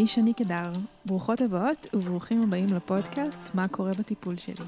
[0.00, 0.72] אני שני קדר.
[1.06, 4.64] ברוכות הבאות וברוכים הבאים לפודקאסט "מה קורה בטיפול שלי".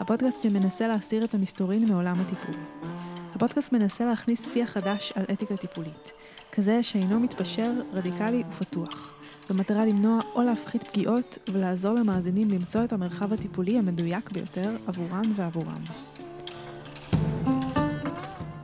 [0.00, 2.54] הפודקאסט שמנסה להסיר את המסתורין מעולם הטיפול.
[3.34, 6.12] הפודקאסט מנסה להכניס שיח חדש על אתיקה טיפולית,
[6.52, 9.14] כזה שאינו מתפשר, רדיקלי ופתוח,
[9.50, 15.80] במטרה למנוע או להפחית פגיעות ולעזור למאזינים למצוא את המרחב הטיפולי המדויק ביותר עבורן ועבורם.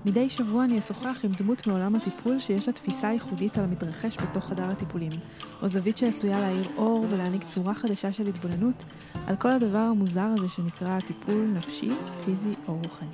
[0.04, 4.44] מדי שבוע אני אשוחח עם דמות מעולם הטיפול שיש לה תפיסה ייחודית על המתרחש בתוך
[4.44, 5.10] חדר הטיפולים,
[5.62, 8.84] או זווית שעשויה להאיר אור ולהעניק צורה חדשה של התבוננות
[9.26, 11.90] על כל הדבר המוזר הזה שנקרא טיפול נפשי,
[12.24, 13.08] פיזי או רוחני.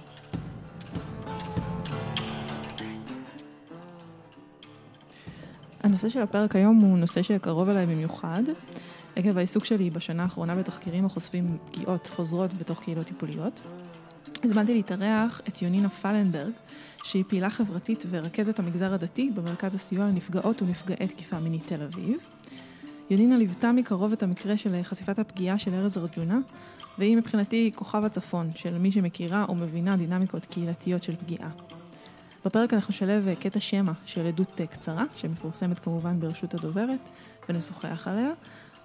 [5.83, 8.43] הנושא של הפרק היום הוא נושא שקרוב אליי במיוחד,
[9.17, 13.61] עקב העיסוק שלי בשנה האחרונה בתחקירים החושפים פגיעות חוזרות בתוך קהילות טיפוליות.
[14.45, 16.53] הזמנתי להתארח את יונינה פלנברג,
[17.05, 22.36] שהיא פעילה חברתית ורכזת המגזר הדתי במרכז הסיוע לנפגעות ונפגעי תקיפה מינית תל אביב.
[23.11, 26.39] יונינה ליוותה מקרוב את המקרה של חשיפת הפגיעה של ארז ארג'ונה,
[26.99, 31.51] והיא מבחינתי כוכב הצפון של מי שמכירה או מבינה דינמיקות קהילתיות של פגיעה.
[32.45, 37.01] בפרק אנחנו נשלב קטע שמע של עדות קצרה, שמפורסמת כמובן ברשות הדוברת,
[37.49, 38.31] ונשוחח עליה.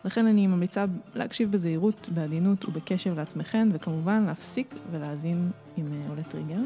[0.06, 6.62] לכן אני ממליצה להקשיב בזהירות, בעדינות ובקשב לעצמכם, וכמובן להפסיק ולהאזין אם עולה טריגר.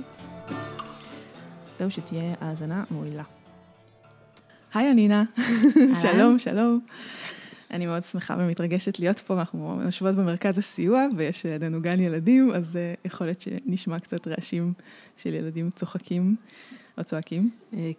[1.80, 3.24] זהו שתהיה האזנה מועילה.
[4.74, 5.24] היי אנינה,
[6.02, 6.80] שלום, שלום.
[7.76, 12.80] אני מאוד שמחה ומתרגשת להיות פה, אנחנו יושבות במרכז הסיוע ויש לידינו גן ילדים, אז
[13.06, 14.74] יכול להיות שנשמע קצת רעשים
[15.18, 16.36] של ילדים צוחקים
[16.98, 17.50] או צועקים.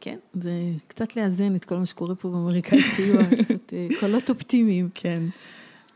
[0.01, 0.53] כן, זה
[0.87, 4.89] קצת לאזן את כל מה שקורה פה במרכז סיוע, קצת קולות אופטימיים.
[4.95, 5.23] כן.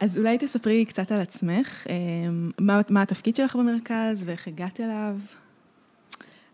[0.01, 1.87] אז אולי תספרי קצת על עצמך,
[2.59, 5.17] מה, מה התפקיד שלך במרכז ואיך הגעת אליו?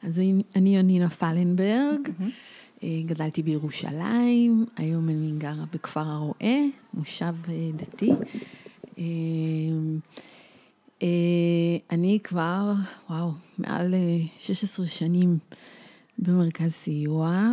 [0.03, 0.23] אז
[0.57, 2.09] אני יונינה פלנברג,
[3.07, 6.57] גדלתי בירושלים, היום אני גרה בכפר הרועה,
[6.95, 7.35] מושב
[7.77, 8.11] דתי.
[11.91, 12.73] אני כבר,
[13.11, 13.95] וואו, מעל
[14.39, 15.39] 16 שנים
[16.19, 17.53] במרכז סיוע.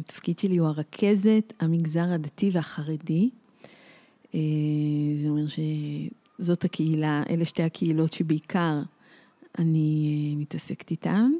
[0.00, 3.30] התפקיד שלי הוא הרכזת המגזר הדתי והחרדי.
[5.22, 5.44] זה אומר
[6.38, 8.82] שזאת הקהילה, אלה שתי הקהילות שבעיקר
[9.58, 11.32] אני מתעסקת איתן.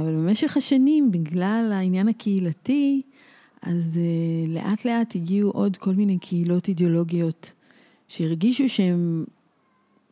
[0.00, 3.02] אבל במשך השנים, בגלל העניין הקהילתי,
[3.62, 4.00] אז
[4.48, 7.52] לאט לאט הגיעו עוד כל מיני קהילות אידיאולוגיות
[8.08, 9.24] שהרגישו שהם,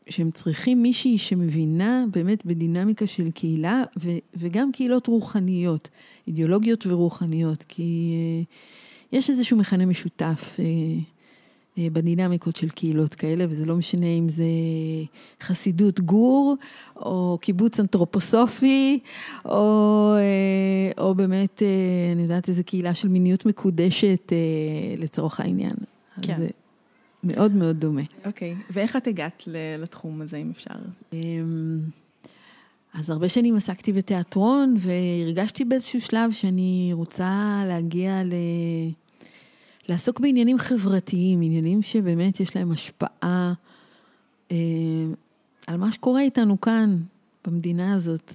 [0.08, 5.88] שהם צריכים מישהי שמבינה באמת בדינמיקה של קהילה, ו, וגם קהילות רוחניות,
[6.26, 8.12] אידיאולוגיות ורוחניות, כי
[9.12, 10.56] יש איזשהו מכנה משותף.
[11.78, 14.44] בדינמיקות של קהילות כאלה, וזה לא משנה אם זה
[15.42, 16.56] חסידות גור,
[16.96, 18.98] או קיבוץ אנתרופוסופי,
[19.44, 20.14] או,
[20.98, 21.62] או באמת,
[22.12, 24.32] אני יודעת, איזו קהילה של מיניות מקודשת
[24.98, 25.74] לצורך העניין.
[26.22, 26.32] כן.
[26.32, 26.48] אז זה
[27.24, 28.02] מאוד מאוד דומה.
[28.24, 28.62] אוקיי, okay.
[28.70, 29.42] ואיך את הגעת
[29.78, 30.74] לתחום הזה, אם אפשר?
[32.94, 38.32] אז הרבה שנים עסקתי בתיאטרון, והרגשתי באיזשהו שלב שאני רוצה להגיע ל...
[39.88, 43.52] לעסוק בעניינים חברתיים, עניינים שבאמת יש להם השפעה
[44.52, 44.56] אה,
[45.66, 46.96] על מה שקורה איתנו כאן,
[47.46, 48.32] במדינה הזאת,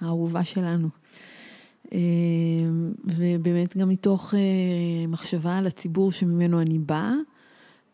[0.00, 0.88] האהובה שלנו.
[1.92, 1.98] אה,
[3.04, 7.14] ובאמת גם מתוך אה, מחשבה על הציבור שממנו אני באה.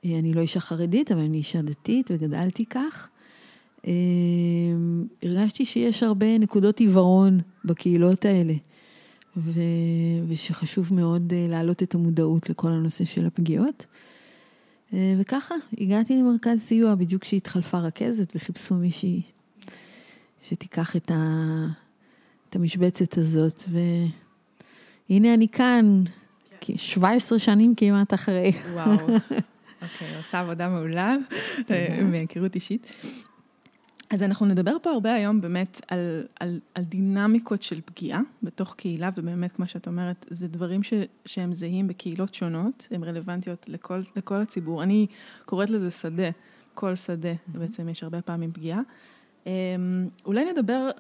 [0.05, 3.09] אה, אני לא אישה חרדית, אבל אני אישה דתית וגדלתי כך.
[3.87, 3.93] אה,
[5.23, 8.55] הרגשתי שיש הרבה נקודות עיוורון בקהילות האלה.
[9.37, 9.61] ו...
[10.29, 13.87] ושחשוב מאוד להעלות את המודעות לכל הנושא של הפגיעות.
[14.93, 19.23] וככה, הגעתי למרכז סיוע בדיוק כשהתחלפה רכזת וחיפשו מישהי
[20.43, 21.67] שתיקח את, ה...
[22.49, 26.03] את המשבצת הזאת, והנה אני כאן,
[26.61, 26.77] כן.
[26.77, 28.53] 17 שנים כמעט אחרי.
[28.73, 28.91] וואו,
[29.83, 31.17] אוקיי, עושה עבודה מעולה,
[32.05, 32.87] מהיכרות אישית.
[34.13, 39.11] אז אנחנו נדבר פה הרבה היום באמת על, על, על דינמיקות של פגיעה בתוך קהילה,
[39.17, 40.93] ובאמת, כמו שאת אומרת, זה דברים ש,
[41.27, 44.83] שהם זהים בקהילות שונות, הן רלוונטיות לכל, לכל הציבור.
[44.83, 45.07] אני
[45.45, 46.31] קוראת לזה שדה,
[46.75, 47.59] כל שדה, mm-hmm.
[47.59, 48.81] בעצם יש הרבה פעמים פגיעה.
[50.27, 50.91] אולי נדבר,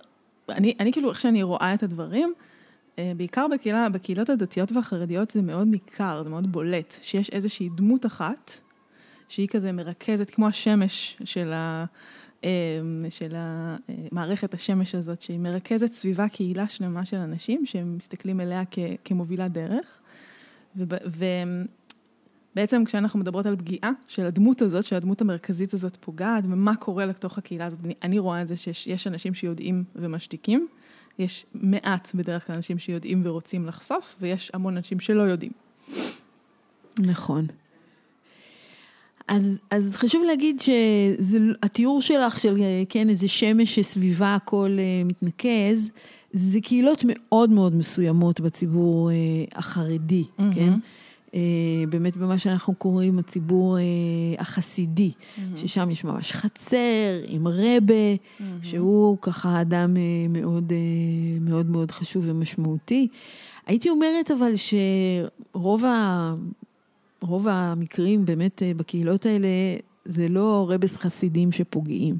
[0.48, 2.32] אני, אני כאילו, איך שאני רואה את הדברים,
[2.98, 8.52] בעיקר בקהילה, בקהילות הדתיות והחרדיות זה מאוד ניכר, זה מאוד בולט, שיש איזושהי דמות אחת,
[9.28, 11.84] שהיא כזה מרכזת, כמו השמש של ה...
[13.10, 13.36] של
[14.12, 19.52] מערכת השמש הזאת, שהיא מרכזת סביבה קהילה שלמה של אנשים שהם מסתכלים אליה כ, כמובילת
[19.52, 19.98] דרך.
[22.54, 27.06] ובעצם כשאנחנו מדברות על פגיעה של הדמות הזאת, של הדמות המרכזית הזאת פוגעת, ומה קורה
[27.06, 30.68] לתוך הקהילה הזאת, אני רואה את זה שיש אנשים שיודעים ומשתיקים
[31.18, 35.52] יש מעט בדרך כלל אנשים שיודעים ורוצים לחשוף, ויש המון אנשים שלא יודעים.
[36.98, 37.46] נכון.
[39.36, 42.56] אז, אז חשוב להגיד שהתיאור שלך של
[42.88, 45.90] כן איזה שמש שסביבה הכל uh, מתנקז,
[46.32, 49.12] זה קהילות מאוד מאוד מסוימות בציבור uh,
[49.58, 50.54] החרדי, mm-hmm.
[50.54, 50.72] כן?
[51.30, 51.34] Uh,
[51.88, 55.40] באמת במה שאנחנו קוראים הציבור uh, החסידי, mm-hmm.
[55.56, 56.76] ששם יש ממש חצר
[57.26, 58.42] עם רבה, mm-hmm.
[58.62, 59.98] שהוא ככה אדם uh,
[60.40, 63.08] מאוד, uh, מאוד מאוד חשוב ומשמעותי.
[63.66, 66.34] הייתי אומרת אבל שרוב ה...
[67.22, 69.48] רוב המקרים באמת אה, בקהילות האלה
[70.04, 72.16] זה לא רבס חסידים שפוגעים,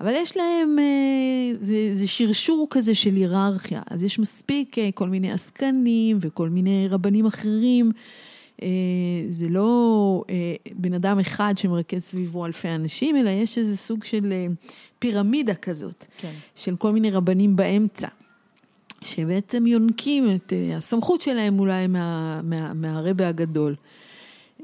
[0.00, 5.08] אבל יש להם, אה, זה, זה שרשור כזה של היררכיה, אז יש מספיק אה, כל
[5.08, 7.92] מיני עסקנים וכל מיני רבנים אחרים.
[9.30, 10.22] זה לא
[10.74, 14.32] בן אדם אחד שמרכז סביבו אלפי אנשים, אלא יש איזה סוג של
[14.98, 16.32] פירמידה כזאת, כן.
[16.54, 18.08] של כל מיני רבנים באמצע.
[19.02, 23.74] שבעצם יונקים את הסמכות שלהם אולי מה, מה, מהרבה הגדול.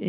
[0.01, 0.07] אה,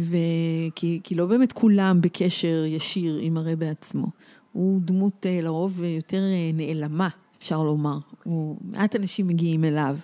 [0.00, 4.06] וכי, כי לא באמת כולם בקשר ישיר עם הרי בעצמו.
[4.52, 7.08] הוא דמות אה, לרוב יותר אה, נעלמה,
[7.38, 7.98] אפשר לומר.
[8.24, 9.96] הוא, מעט אנשים מגיעים אליו.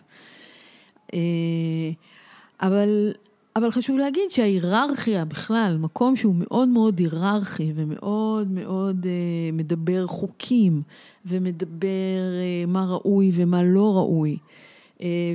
[2.61, 3.13] אבל,
[3.57, 9.07] אבל חשוב להגיד שההיררכיה בכלל, מקום שהוא מאוד מאוד היררכי ומאוד מאוד
[9.53, 10.83] מדבר חוקים
[11.27, 12.21] ומדבר
[12.67, 14.39] מה ראוי ומה לא ראוי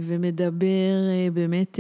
[0.03, 0.93] ומדבר
[1.33, 1.79] באמת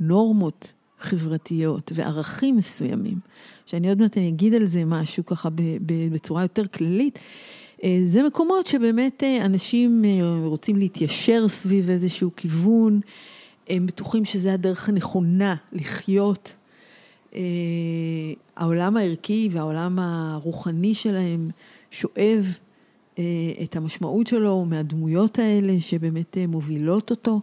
[0.00, 3.18] נורמות חברתיות וערכים מסוימים,
[3.66, 5.48] שאני עוד מעט אגיד על זה משהו ככה
[5.86, 7.18] בצורה יותר כללית,
[7.84, 13.00] אה, זה מקומות שבאמת אה, אנשים אה, רוצים להתיישר סביב איזשהו כיוון,
[13.68, 16.54] הם בטוחים שזה הדרך הנכונה לחיות.
[18.56, 21.50] העולם הערכי והעולם הרוחני שלהם
[21.90, 22.58] שואב
[23.62, 27.40] את המשמעות שלו מהדמויות האלה שבאמת מובילות אותו.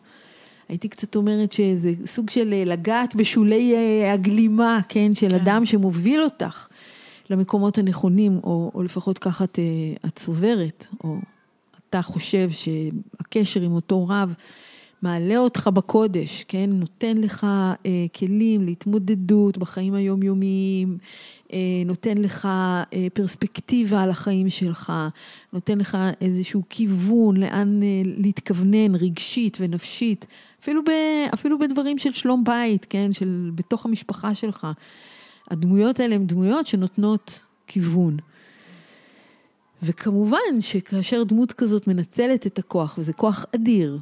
[0.70, 5.36] הייתי קצת אומרת שזה סוג של אה, לגעת בשולי אה, הגלימה, כן, של כן.
[5.36, 6.68] אדם שמוביל אותך
[7.30, 11.16] למקומות הנכונים, או, או לפחות ככה את, אה, את סוברת, או
[11.90, 14.34] אתה חושב שהקשר עם אותו רב
[15.02, 17.48] מעלה אותך בקודש, כן, נותן לך
[17.86, 20.98] אה, כלים להתמודדות בחיים היומיומיים,
[21.54, 24.94] אה, נותן לך אה, פרספקטיבה על החיים שלך,
[25.54, 30.28] נותן לך איזשהו כיוון לאן אה, להתכוונן רגשית ונפשית.
[30.68, 30.90] אפילו, ב,
[31.34, 34.68] אפילו בדברים של שלום בית, כן, של בתוך המשפחה שלך.
[35.52, 38.18] הדמויות האלה הן דמויות שנותנות כיוון.
[39.84, 44.00] וכמובן שכאשר דמות כזאת מנצלת את הכוח, וזה כוח אדיר,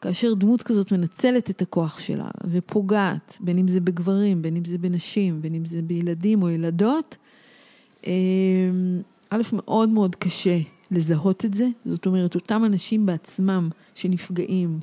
[0.00, 4.78] כאשר דמות כזאת מנצלת את הכוח שלה ופוגעת, בין אם זה בגברים, בין אם זה
[4.78, 7.16] בנשים, בין אם זה בילדים או ילדות,
[8.06, 8.12] אמ,
[9.30, 10.58] א', מאוד מאוד קשה
[10.90, 14.80] לזהות את זה, זאת אומרת, אותם אנשים בעצמם שנפגעים,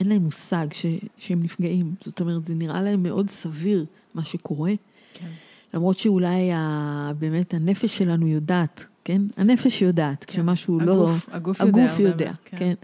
[0.00, 0.86] אין להם מושג ש,
[1.18, 1.94] שהם נפגעים.
[2.00, 4.72] זאת אומרת, זה נראה להם מאוד סביר מה שקורה.
[5.14, 5.28] כן.
[5.74, 9.22] למרות שאולי ה, באמת הנפש שלנו יודעת, כן?
[9.36, 10.32] הנפש יודעת, כן.
[10.32, 11.36] כשמשהו הגוף, לא...
[11.36, 12.00] הגוף, הגוף יודע.
[12.00, 12.56] יודע, כן.
[12.56, 12.74] כן.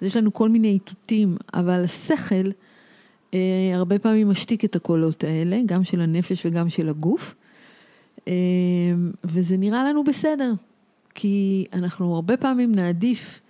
[0.00, 2.50] אז יש לנו כל מיני איתותים, אבל השכל
[3.34, 3.38] אה,
[3.74, 7.34] הרבה פעמים משתיק את הקולות האלה, גם של הנפש וגם של הגוף.
[8.28, 8.32] אה,
[9.24, 10.52] וזה נראה לנו בסדר,
[11.14, 13.40] כי אנחנו הרבה פעמים נעדיף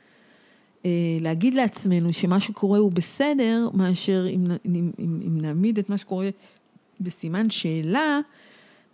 [1.21, 6.29] להגיד לעצמנו שמה שקורה הוא בסדר, מאשר אם, אם, אם, אם נעמיד את מה שקורה
[7.01, 8.21] בסימן שאלה,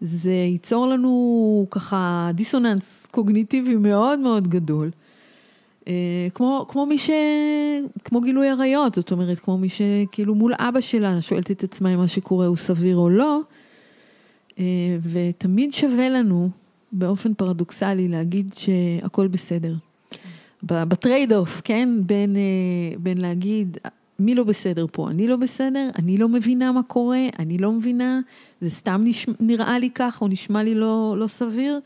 [0.00, 4.90] זה ייצור לנו ככה דיסוננס קוגניטיבי מאוד מאוד גדול.
[5.88, 7.10] אה, כמו, כמו מי ש...
[8.04, 11.98] כמו גילוי עריות, זאת אומרת, כמו מי שכאילו מול אבא שלה שואלת את עצמה אם
[11.98, 13.40] מה שקורה הוא סביר או לא,
[14.58, 14.64] אה,
[15.02, 16.50] ותמיד שווה לנו,
[16.92, 19.74] באופן פרדוקסלי, להגיד שהכל בסדר.
[20.62, 21.88] ב trade-off, כן?
[22.06, 23.78] בין, אה, בין להגיד,
[24.18, 25.10] מי לא בסדר פה?
[25.10, 28.20] אני לא בסדר, אני לא מבינה מה קורה, אני לא מבינה,
[28.60, 31.80] זה סתם נשמע, נראה לי כך או נשמע לי לא, לא סביר.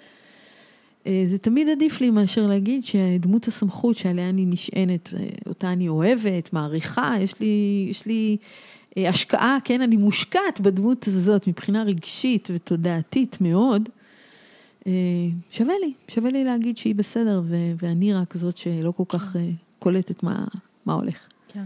[1.06, 5.88] אה, זה תמיד עדיף לי מאשר להגיד שדמות הסמכות שעליה אני נשענת, אה, אותה אני
[5.88, 8.36] אוהבת, מעריכה, יש לי, יש לי
[8.96, 13.88] השקעה, כן, אני מושקעת בדמות הזאת מבחינה רגשית ותודעתית מאוד.
[14.86, 14.92] אה,
[15.50, 19.50] שווה לי, שווה לי להגיד שהיא בסדר, ו- ואני רק זאת שלא כל כך אה,
[19.78, 20.44] קולטת מה,
[20.86, 21.28] מה הולך.
[21.48, 21.64] כן.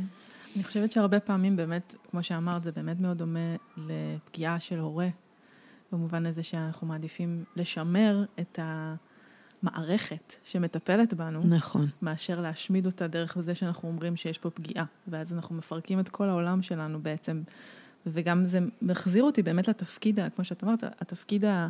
[0.56, 5.08] אני חושבת שהרבה פעמים באמת, כמו שאמרת, זה באמת מאוד דומה לפגיעה של הורה,
[5.92, 8.58] במובן הזה שאנחנו מעדיפים לשמר את
[9.62, 11.86] המערכת שמטפלת בנו, נכון.
[12.02, 16.28] מאשר להשמיד אותה דרך זה שאנחנו אומרים שיש פה פגיעה, ואז אנחנו מפרקים את כל
[16.28, 17.42] העולם שלנו בעצם,
[18.06, 21.68] וגם זה מחזיר אותי באמת לתפקיד, כמו שאת אמרת, התפקיד ה...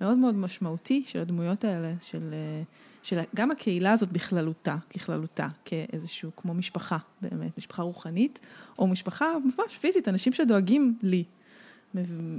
[0.00, 2.62] מאוד מאוד משמעותי של הדמויות האלה, של, אה,
[3.02, 8.40] של גם הקהילה הזאת בכללותה, ככללותה, כאיזשהו, כמו משפחה באמת, משפחה רוחנית,
[8.78, 11.24] או משפחה ממש פיזית, אנשים שדואגים לי.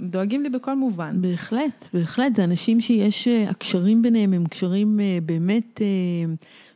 [0.01, 1.21] דואגים לי בכל מובן.
[1.21, 5.81] בהחלט, בהחלט, זה אנשים שיש, אה, הקשרים ביניהם הם קשרים אה, באמת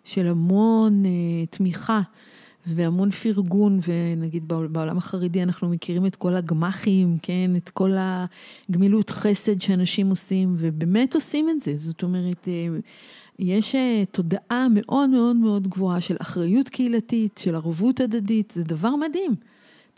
[0.04, 1.04] של המון
[1.50, 2.02] תמיכה.
[2.66, 7.92] והמון פרגון, ונגיד בעולם החרדי אנחנו מכירים את כל הגמחים, כן, את כל
[8.70, 11.78] הגמילות חסד שאנשים עושים, ובאמת עושים את זה.
[11.78, 12.48] זאת אומרת,
[13.40, 13.76] יש
[14.12, 19.36] תודעה מאוד מאוד מאוד גבוהה של אחריות קהילתית, של ערבות הדדית, זה דבר מדהים.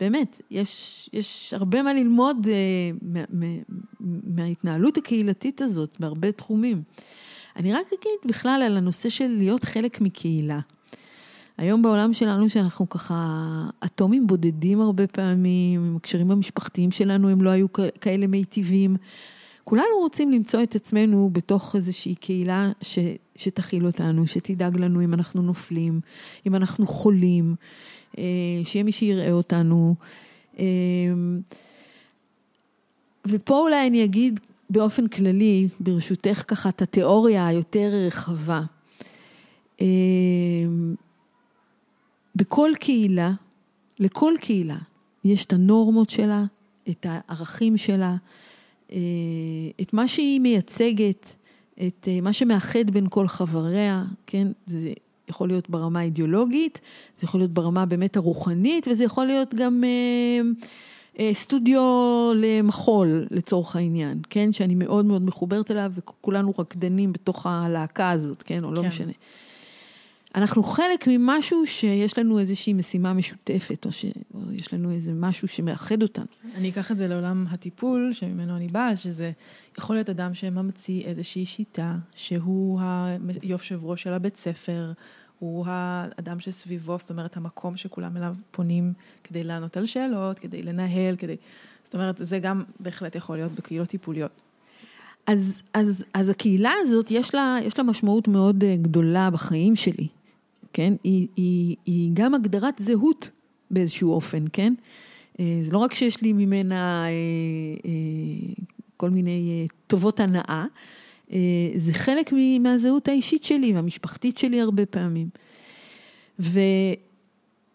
[0.00, 2.90] באמת, יש, יש הרבה מה ללמוד אה,
[3.30, 3.46] מה,
[4.24, 6.82] מההתנהלות הקהילתית הזאת בהרבה תחומים.
[7.56, 10.60] אני רק אגיד בכלל על הנושא של להיות חלק מקהילה.
[11.58, 13.16] היום בעולם שלנו, שאנחנו ככה
[13.84, 17.66] אטומים בודדים הרבה פעמים, הקשרים המשפחתיים שלנו הם לא היו
[18.00, 18.96] כאלה מיטיבים.
[19.64, 22.98] כולנו רוצים למצוא את עצמנו בתוך איזושהי קהילה ש,
[23.36, 26.00] שתכיל אותנו, שתדאג לנו אם אנחנו נופלים,
[26.46, 27.54] אם אנחנו חולים,
[28.18, 28.24] אה,
[28.64, 29.94] שיהיה מי שיראה אותנו.
[30.58, 30.64] אה,
[33.26, 38.62] ופה אולי אני אגיד באופן כללי, ברשותך ככה, את התיאוריה היותר רחבה.
[42.34, 43.32] אה, בכל קהילה,
[43.98, 44.78] לכל קהילה,
[45.24, 46.44] יש את הנורמות שלה,
[46.90, 48.16] את הערכים שלה,
[49.80, 51.34] את מה שהיא מייצגת,
[51.86, 54.48] את מה שמאחד בין כל חבריה, כן?
[54.66, 54.92] זה
[55.28, 56.80] יכול להיות ברמה האידיאולוגית,
[57.18, 60.40] זה יכול להיות ברמה באמת הרוחנית, וזה יכול להיות גם אה,
[61.18, 61.82] אה, סטודיו
[62.34, 64.52] למחול לצורך העניין, כן?
[64.52, 68.64] שאני מאוד מאוד מחוברת אליו, וכולנו רקדנים בתוך הלהקה הזאת, כן?
[68.64, 68.86] או לא כן.
[68.86, 69.12] משנה.
[70.34, 76.26] אנחנו חלק ממשהו שיש לנו איזושהי משימה משותפת, או שיש לנו איזה משהו שמאחד אותנו.
[76.54, 79.32] אני אקח את זה לעולם הטיפול, שממנו אני באה, שזה
[79.78, 82.80] יכול להיות אדם שממציא איזושהי שיטה, שהוא
[83.42, 84.92] היושב ראש של הבית ספר,
[85.38, 88.92] הוא האדם שסביבו, זאת אומרת, המקום שכולם אליו פונים
[89.24, 91.36] כדי לענות על שאלות, כדי לנהל, כדי...
[91.84, 94.30] זאת אומרת, זה גם בהחלט יכול להיות בקהילות טיפוליות.
[95.26, 100.08] אז, אז, אז הקהילה הזאת, יש לה, יש לה משמעות מאוד אה, גדולה בחיים שלי.
[100.74, 100.94] כן?
[101.04, 103.30] היא, היא, היא גם הגדרת זהות
[103.70, 104.74] באיזשהו אופן, כן?
[105.40, 107.10] אה, זה לא רק שיש לי ממנה אה,
[107.86, 107.90] אה,
[108.96, 110.64] כל מיני טובות הנאה,
[111.74, 115.28] זה חלק מהזהות האישית שלי והמשפחתית שלי הרבה פעמים.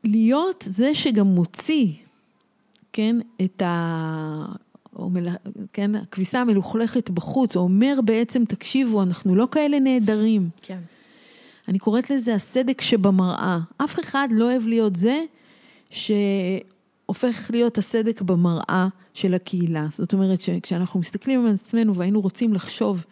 [0.03, 1.87] ולהיות זה שגם מוציא,
[2.93, 3.15] כן,
[3.45, 4.45] את ה...
[4.95, 5.27] או מל...
[5.73, 10.49] כן, הכביסה המלוכלכת בחוץ, או אומר בעצם, תקשיבו, אנחנו לא כאלה נהדרים.
[10.61, 10.79] כן.
[11.69, 13.59] אני קוראת לזה הסדק שבמראה.
[13.77, 15.23] אף אחד לא אוהב להיות זה
[15.89, 19.85] שהופך להיות הסדק במראה של הקהילה.
[19.93, 23.05] זאת אומרת שכשאנחנו מסתכלים על עצמנו והיינו רוצים לחשוב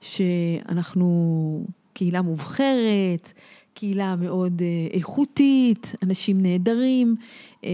[0.00, 3.32] שאנחנו קהילה מובחרת,
[3.74, 7.16] קהילה מאוד אה, איכותית, אנשים נהדרים,
[7.64, 7.70] אה,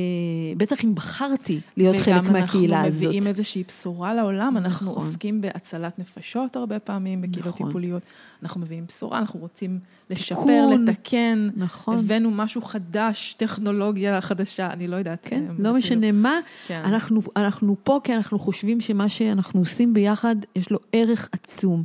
[0.56, 2.52] בטח אם בחרתי להיות חלק מהקהילה הזאת.
[2.62, 5.02] וגם אנחנו מביאים איזושהי בשורה לעולם, אנחנו נכון.
[5.02, 7.66] עוסקים בהצלת נפשות הרבה פעמים, בקהילות נכון.
[7.66, 8.02] טיפוליות.
[8.42, 9.78] אנחנו מביאים בשורה, אנחנו רוצים
[10.10, 11.48] לשפר, תיקון, לתקן.
[11.56, 11.98] נכון.
[11.98, 15.20] הבאנו משהו חדש, טכנולוגיה חדשה, אני לא יודעת.
[15.22, 16.38] כן, אה, לא משנה מה.
[16.66, 16.82] כן.
[16.84, 21.82] אנחנו, אנחנו פה כי אנחנו חושבים שמה שאנחנו עושים ביחד, יש לו ערך עצום.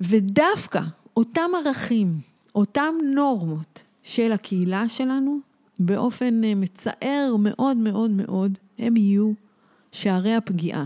[0.00, 0.80] ודווקא
[1.16, 5.38] אותם ערכים, אותם נורמות של הקהילה שלנו,
[5.78, 9.32] באופן אה, מצער מאוד מאוד מאוד, הם יהיו
[9.92, 10.84] שערי הפגיעה.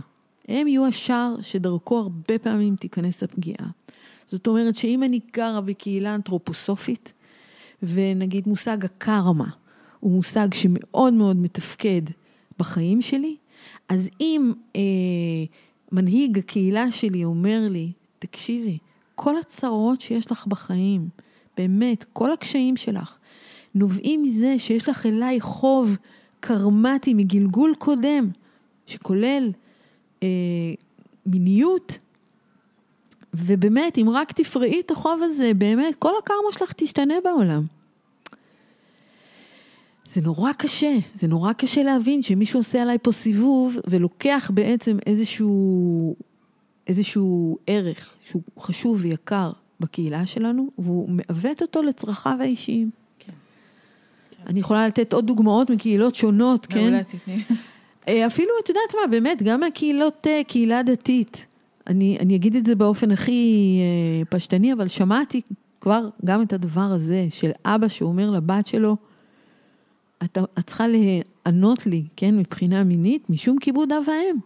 [0.49, 3.67] הם יהיו השער שדרכו הרבה פעמים תיכנס הפגיעה.
[4.27, 7.13] זאת אומרת שאם אני גרה בקהילה אנתרופוסופית,
[7.83, 9.49] ונגיד מושג הקרמה
[10.01, 12.03] הוא מושג שמאוד מאוד מתפקד
[12.59, 13.37] בחיים שלי,
[13.89, 14.81] אז אם אה,
[15.93, 18.79] מנהיג הקהילה שלי אומר לי, תקשיבי,
[19.15, 21.09] כל הצרות שיש לך בחיים,
[21.57, 23.17] באמת, כל הקשיים שלך,
[23.75, 25.97] נובעים מזה שיש לך אליי חוב
[26.41, 28.31] קרמטי מגלגול קודם,
[28.87, 29.53] שכולל
[30.23, 30.29] אה,
[31.27, 31.99] מיניות,
[33.35, 37.67] ובאמת, אם רק תפרעי את החוב הזה, באמת, כל הקרמה שלך תשתנה בעולם.
[40.09, 46.17] זה נורא קשה, זה נורא קשה להבין שמישהו עושה עליי פה סיבוב ולוקח בעצם איזשהו,
[46.87, 52.91] איזשהו ערך שהוא חשוב ויקר בקהילה שלנו, והוא מעוות אותו לצרכיו האישיים.
[53.19, 53.33] כן.
[54.47, 56.81] אני יכולה לתת עוד דוגמאות מקהילות שונות, כן?
[56.81, 57.43] מעולה, תתני.
[58.09, 61.47] אה, אפילו, את יודעת מה, באמת, גם מהקהילות, אה, קהילה דתית.
[61.87, 65.41] אני, אני אגיד את זה באופן הכי אה, פשטני, אבל שמעתי
[65.81, 68.97] כבר גם את הדבר הזה של אבא שאומר לבת שלו,
[70.25, 74.37] את, את צריכה לענות לי, כן, מבחינה מינית, משום כיבוד אב ואם.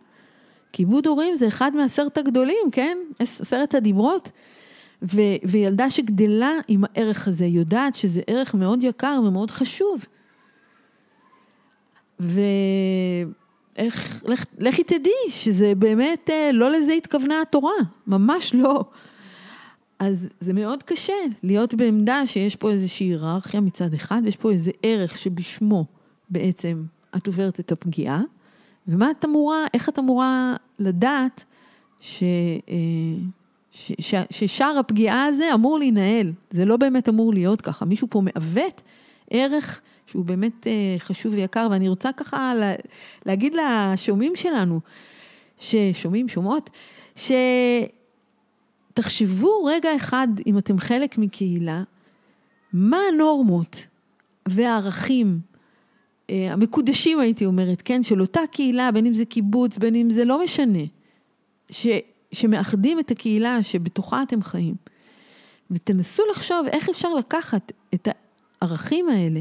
[0.72, 2.98] כיבוד הורים זה אחד מעשרת הגדולים, כן?
[3.18, 4.30] עשרת הדיברות.
[5.02, 10.06] ו- וילדה שגדלה עם הערך הזה יודעת שזה ערך מאוד יקר ומאוד חשוב.
[12.20, 12.44] ואיך,
[14.28, 17.72] לך, לכי תדעי שזה באמת, אה, לא לזה התכוונה התורה,
[18.06, 18.84] ממש לא.
[19.98, 24.70] אז זה מאוד קשה להיות בעמדה שיש פה איזושהי היררכיה מצד אחד, ויש פה איזה
[24.82, 25.86] ערך שבשמו
[26.30, 26.84] בעצם
[27.16, 28.22] את עוברת את הפגיעה,
[28.88, 31.44] ומה את אמורה, איך את אמורה לדעת
[32.00, 32.22] ש,
[32.68, 32.76] אה,
[33.72, 38.20] ש, ש, ששאר הפגיעה הזה אמור להינעל, זה לא באמת אמור להיות ככה, מישהו פה
[38.20, 38.82] מעוות
[39.30, 42.72] ערך שהוא באמת אה, חשוב ויקר, ואני רוצה ככה לה,
[43.26, 44.80] להגיד לשומעים שלנו,
[45.58, 46.70] ששומעים, שומעות,
[48.94, 51.82] שתחשבו רגע אחד, אם אתם חלק מקהילה,
[52.72, 53.86] מה הנורמות
[54.48, 55.40] והערכים
[56.30, 60.24] אה, המקודשים, הייתי אומרת, כן, של אותה קהילה, בין אם זה קיבוץ, בין אם זה
[60.24, 60.82] לא משנה,
[61.70, 61.86] ש,
[62.32, 64.74] שמאחדים את הקהילה שבתוכה אתם חיים.
[65.70, 68.08] ותנסו לחשוב איך אפשר לקחת את
[68.60, 69.40] הערכים האלה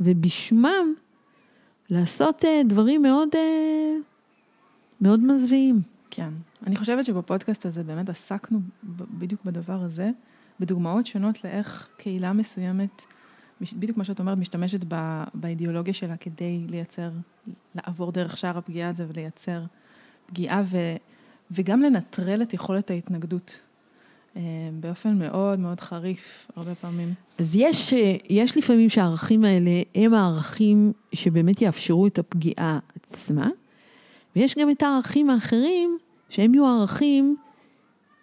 [0.00, 0.94] ובשמם
[1.90, 3.38] לעשות uh, דברים מאוד, uh,
[5.00, 5.80] מאוד מזוויעים.
[6.10, 6.30] כן.
[6.66, 8.58] אני חושבת שבפודקאסט הזה באמת עסקנו
[9.18, 10.10] בדיוק בדבר הזה,
[10.60, 13.02] בדוגמאות שונות לאיך קהילה מסוימת,
[13.60, 14.80] בדיוק מה שאת אומרת, משתמשת
[15.34, 17.10] באידיאולוגיה שלה כדי לייצר,
[17.74, 19.62] לעבור דרך שער הפגיעה הזה ולייצר
[20.26, 20.76] פגיעה ו,
[21.50, 23.60] וגם לנטרל את יכולת ההתנגדות.
[24.36, 24.42] אה,
[24.80, 27.14] באופן מאוד מאוד חריף, הרבה פעמים.
[27.38, 33.48] אז יש, אה, יש לפעמים שהערכים האלה הם הערכים שבאמת יאפשרו את הפגיעה עצמה,
[34.36, 35.98] ויש גם את הערכים האחרים
[36.28, 37.36] שהם יהיו הערכים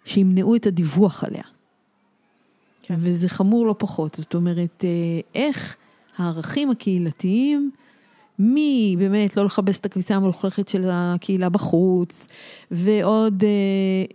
[0.04, 1.42] שימנעו את הדיווח עליה.
[2.82, 2.94] כן.
[2.98, 5.76] וזה חמור לא פחות, זאת אומרת, אה, איך
[6.16, 7.70] הערכים הקהילתיים
[8.38, 12.28] מי באמת לא לכבס את הכביסה המלוכלכת של הקהילה בחוץ,
[12.70, 13.48] ועוד אה,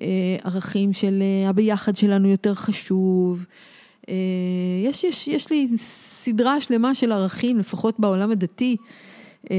[0.02, 3.46] אה, ערכים של אה, הביחד שלנו יותר חשוב.
[4.10, 4.16] אה,
[4.84, 8.78] יש, יש, יש לי סדרה שלמה של ערכים, לפחות בעולם הדתי,
[9.52, 9.56] אה,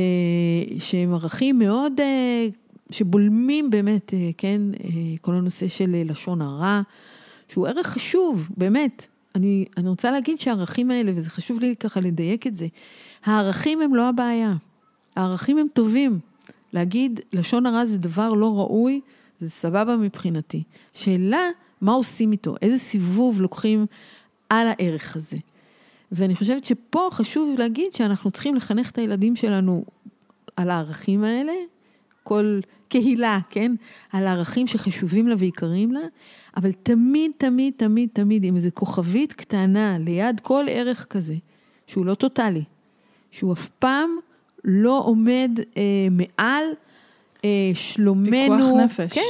[0.78, 2.48] שהם ערכים מאוד, אה,
[2.90, 6.80] שבולמים באמת, אה, כן, אה, כל הנושא של אה, לשון הרע,
[7.48, 9.06] שהוא ערך חשוב, באמת.
[9.34, 12.66] אני, אני רוצה להגיד שהערכים האלה, וזה חשוב לי ככה לדייק את זה,
[13.24, 14.54] הערכים הם לא הבעיה.
[15.16, 16.18] הערכים הם טובים.
[16.72, 19.00] להגיד לשון הרע זה דבר לא ראוי,
[19.40, 20.62] זה סבבה מבחינתי.
[20.94, 21.48] שאלה,
[21.80, 22.54] מה עושים איתו?
[22.62, 23.86] איזה סיבוב לוקחים
[24.48, 25.36] על הערך הזה?
[26.12, 29.84] ואני חושבת שפה חשוב להגיד שאנחנו צריכים לחנך את הילדים שלנו
[30.56, 31.52] על הערכים האלה,
[32.22, 33.72] כל קהילה, כן?
[34.12, 36.00] על הערכים שחשובים לה ויקרים לה,
[36.56, 41.34] אבל תמיד, תמיד, תמיד, תמיד עם איזה כוכבית קטנה ליד כל ערך כזה,
[41.86, 42.64] שהוא לא טוטאלי,
[43.30, 44.16] שהוא אף פעם
[44.64, 46.64] לא עומד אה, מעל
[47.44, 48.56] אה, שלומנו.
[48.56, 49.12] פיקוח נפש.
[49.12, 49.20] כן,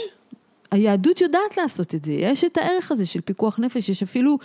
[0.71, 4.39] היהדות יודעת לעשות את זה, יש את הערך הזה של פיקוח נפש, יש אפילו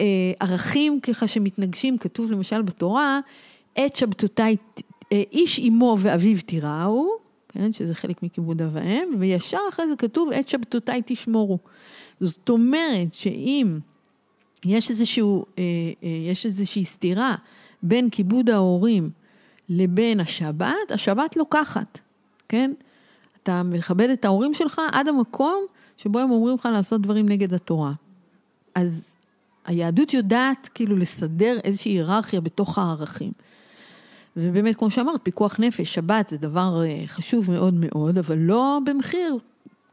[0.00, 0.04] אה,
[0.40, 3.20] ערכים ככה שמתנגשים, כתוב למשל בתורה,
[3.86, 4.56] את שבתותיי,
[5.12, 7.08] אה, איש אמו ואביו תיראו,
[7.48, 11.58] כן, שזה חלק מכיבוד אב ואם, וישר אחרי זה כתוב, את שבתותיי תשמורו.
[12.20, 13.78] זאת אומרת שאם
[14.64, 15.62] יש איזשהו, אה,
[16.02, 17.34] אה, יש איזושהי סתירה
[17.88, 19.10] בין כיבוד ההורים
[19.68, 22.00] לבין השבת, השבת לוקחת,
[22.48, 22.72] כן?
[23.42, 25.64] אתה מכבד את ההורים שלך עד המקום
[25.96, 27.92] שבו הם אומרים לך לעשות דברים נגד התורה.
[28.74, 29.14] אז
[29.66, 33.32] היהדות יודעת כאילו לסדר איזושהי היררכיה בתוך הערכים.
[34.36, 39.38] ובאמת, כמו שאמרת, פיקוח נפש, שבת זה דבר אה, חשוב מאוד מאוד, אבל לא במחיר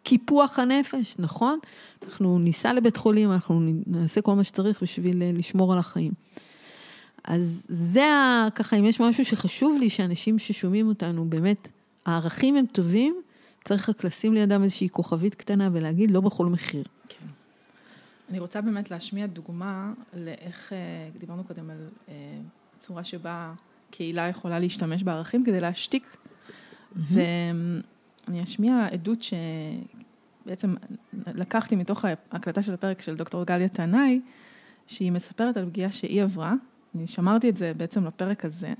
[0.03, 1.59] קיפוח הנפש, נכון?
[2.03, 6.11] אנחנו ניסע לבית חולים, אנחנו נעשה כל מה שצריך בשביל אה, לשמור על החיים.
[7.23, 8.07] אז זה
[8.55, 11.69] ככה, אם יש משהו שחשוב לי, שאנשים ששומעים אותנו, באמת,
[12.05, 13.15] הערכים הם טובים,
[13.63, 16.83] צריך רק לשים לידם איזושהי כוכבית קטנה ולהגיד, לא בכל מחיר.
[17.09, 17.25] כן.
[18.29, 20.77] אני רוצה באמת להשמיע דוגמה לאיך, אה,
[21.19, 22.13] דיברנו קודם על אה,
[22.79, 23.53] צורה שבה
[23.91, 26.03] קהילה יכולה להשתמש בערכים כדי להשתיק.
[26.95, 26.97] Mm-hmm.
[28.27, 29.19] ואני אשמיע עדות
[30.43, 30.75] שבעצם
[31.13, 34.21] לקחתי מתוך ההקלטה של הפרק של דוקטור גליה תנאי,
[34.87, 36.53] שהיא מספרת על פגיעה שהיא עברה.
[36.95, 38.73] אני שמרתי את זה בעצם לפרק הזה,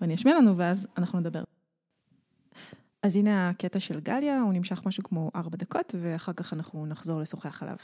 [0.00, 1.42] ואני אשמיע לנו ואז אנחנו נדבר.
[3.02, 7.20] אז הנה הקטע של גליה, הוא נמשך משהו כמו ארבע דקות, ואחר כך אנחנו נחזור
[7.20, 7.76] לשוחח עליו.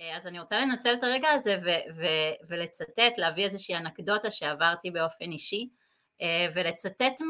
[0.00, 4.90] אה, אז אני רוצה לנצל את הרגע הזה ו- ו- ולצטט, להביא איזושהי אנקדוטה שעברתי
[4.90, 5.68] באופן אישי,
[6.22, 7.20] אה, ולצטט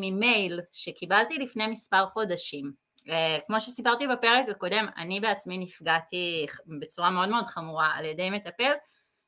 [0.00, 2.72] ממייל שקיבלתי לפני מספר חודשים.
[3.08, 6.46] אה, כמו שסיפרתי בפרק הקודם, אני בעצמי נפגעתי
[6.80, 8.72] בצורה מאוד מאוד חמורה על ידי מטפל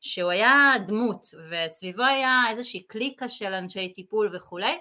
[0.01, 4.79] שהוא היה דמות וסביבו היה איזושהי קליקה של אנשי טיפול וכולי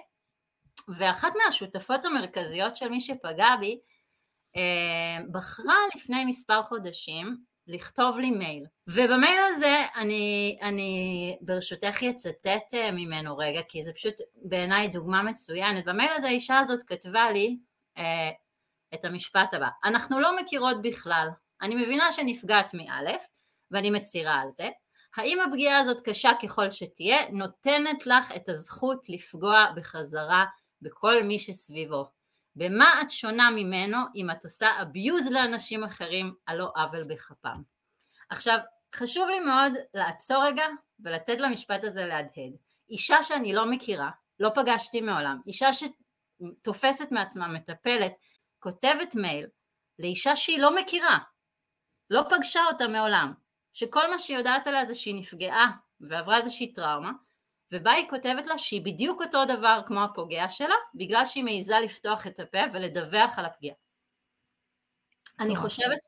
[0.88, 3.80] ואחת מהשותפות המרכזיות של מי שפגע בי
[5.32, 8.64] בחרה לפני מספר חודשים לכתוב לי מייל.
[8.88, 15.84] ובמייל הזה אני, אני ברשותך אצטט אה, ממנו רגע, כי זה פשוט בעיניי דוגמה מצוינת.
[15.84, 17.58] במייל הזה האישה הזאת כתבה לי
[17.98, 18.30] אה,
[18.94, 21.28] את המשפט הבא: אנחנו לא מכירות בכלל,
[21.62, 23.22] אני מבינה שנפגעת מאלף,
[23.70, 24.68] ואני מצהירה על זה.
[25.16, 30.44] האם הפגיעה הזאת קשה ככל שתהיה, נותנת לך את הזכות לפגוע בחזרה
[30.82, 32.10] בכל מי שסביבו.
[32.56, 37.62] במה את שונה ממנו אם את עושה abuse לאנשים אחרים על לא עוול בכפם.
[38.30, 38.58] עכשיו,
[38.94, 40.64] חשוב לי מאוד לעצור רגע
[41.00, 42.52] ולתת למשפט הזה להדהד.
[42.88, 48.12] אישה שאני לא מכירה, לא פגשתי מעולם, אישה שתופסת מעצמה מטפלת,
[48.58, 49.46] כותבת מייל
[49.98, 51.18] לאישה שהיא לא מכירה,
[52.10, 53.32] לא פגשה אותה מעולם,
[53.72, 57.10] שכל מה שהיא יודעת עליה זה שהיא נפגעה ועברה איזושהי טראומה,
[57.72, 62.26] ובה היא כותבת לה שהיא בדיוק אותו דבר כמו הפוגע שלה, בגלל שהיא מעיזה לפתוח
[62.26, 63.74] את הפה ולדווח על הפגיעה.
[65.40, 65.98] אני חושבת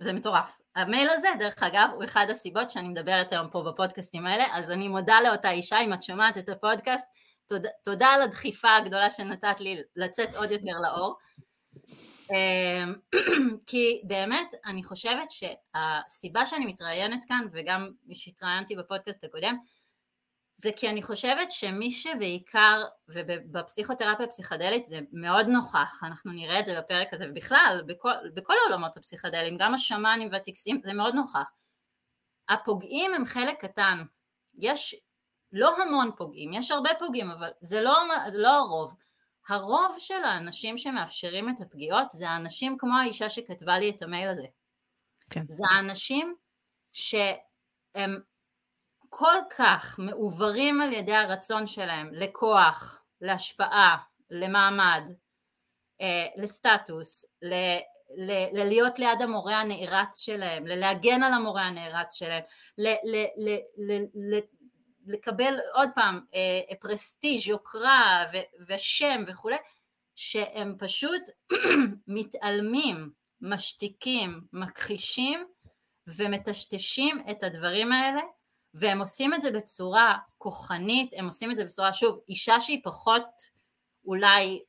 [0.00, 0.60] שזה מטורף.
[0.76, 4.88] המייל הזה, דרך אגב, הוא אחד הסיבות שאני מדברת היום פה בפודקאסטים האלה, אז אני
[4.88, 7.08] מודה לאותה אישה, אם את שומעת את הפודקאסט,
[7.46, 11.18] תודה, תודה על הדחיפה הגדולה שנתת לי לצאת עוד יותר לאור.
[12.30, 12.94] אמ,
[13.66, 19.56] כי באמת, אני חושבת שהסיבה שאני מתראיינת כאן, וגם שהתראיינתי בפודקאסט הקודם,
[20.54, 26.78] זה כי אני חושבת שמי שבעיקר, ובפסיכותרפיה הפסיכדלית זה מאוד נוכח, אנחנו נראה את זה
[26.78, 31.50] בפרק הזה, ובכלל, בכל, בכל העולמות הפסיכדליים, גם השמאנים והטקסים, זה מאוד נוכח.
[32.48, 34.02] הפוגעים הם חלק קטן,
[34.58, 34.94] יש
[35.52, 37.96] לא המון פוגעים, יש הרבה פוגעים, אבל זה לא,
[38.32, 38.94] לא הרוב.
[39.48, 44.46] הרוב של האנשים שמאפשרים את הפגיעות זה האנשים כמו האישה שכתבה לי את המייל הזה.
[45.30, 45.42] כן.
[45.48, 46.34] זה האנשים
[46.92, 48.20] שהם
[49.08, 53.96] כל כך מעוברים על ידי הרצון שלהם לכוח, להשפעה,
[54.30, 55.02] למעמד,
[56.00, 57.54] אה, לסטטוס, ל,
[58.16, 62.42] ל, ללהיות ליד המורה הנערץ שלהם, ללהגן על המורה הנערץ שלהם,
[62.78, 64.38] ל, ל, ל, ל, ל,
[65.06, 68.24] לקבל עוד פעם אה, פרסטיג', יוקרה
[68.68, 69.56] ושם וכולי,
[70.14, 71.22] שהם פשוט
[72.06, 73.10] מתעלמים,
[73.40, 75.46] משתיקים, מכחישים
[76.06, 78.20] ומטשטשים את הדברים האלה
[78.74, 83.24] והם עושים את זה בצורה כוחנית, הם עושים את זה בצורה, שוב, אישה שהיא פחות
[84.04, 84.62] אולי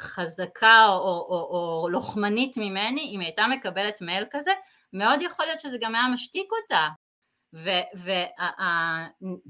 [0.00, 4.50] חזקה או, או, או, או לוחמנית ממני, אם היא הייתה מקבלת מייל כזה,
[4.92, 6.88] מאוד יכול להיות שזה גם היה משתיק אותה,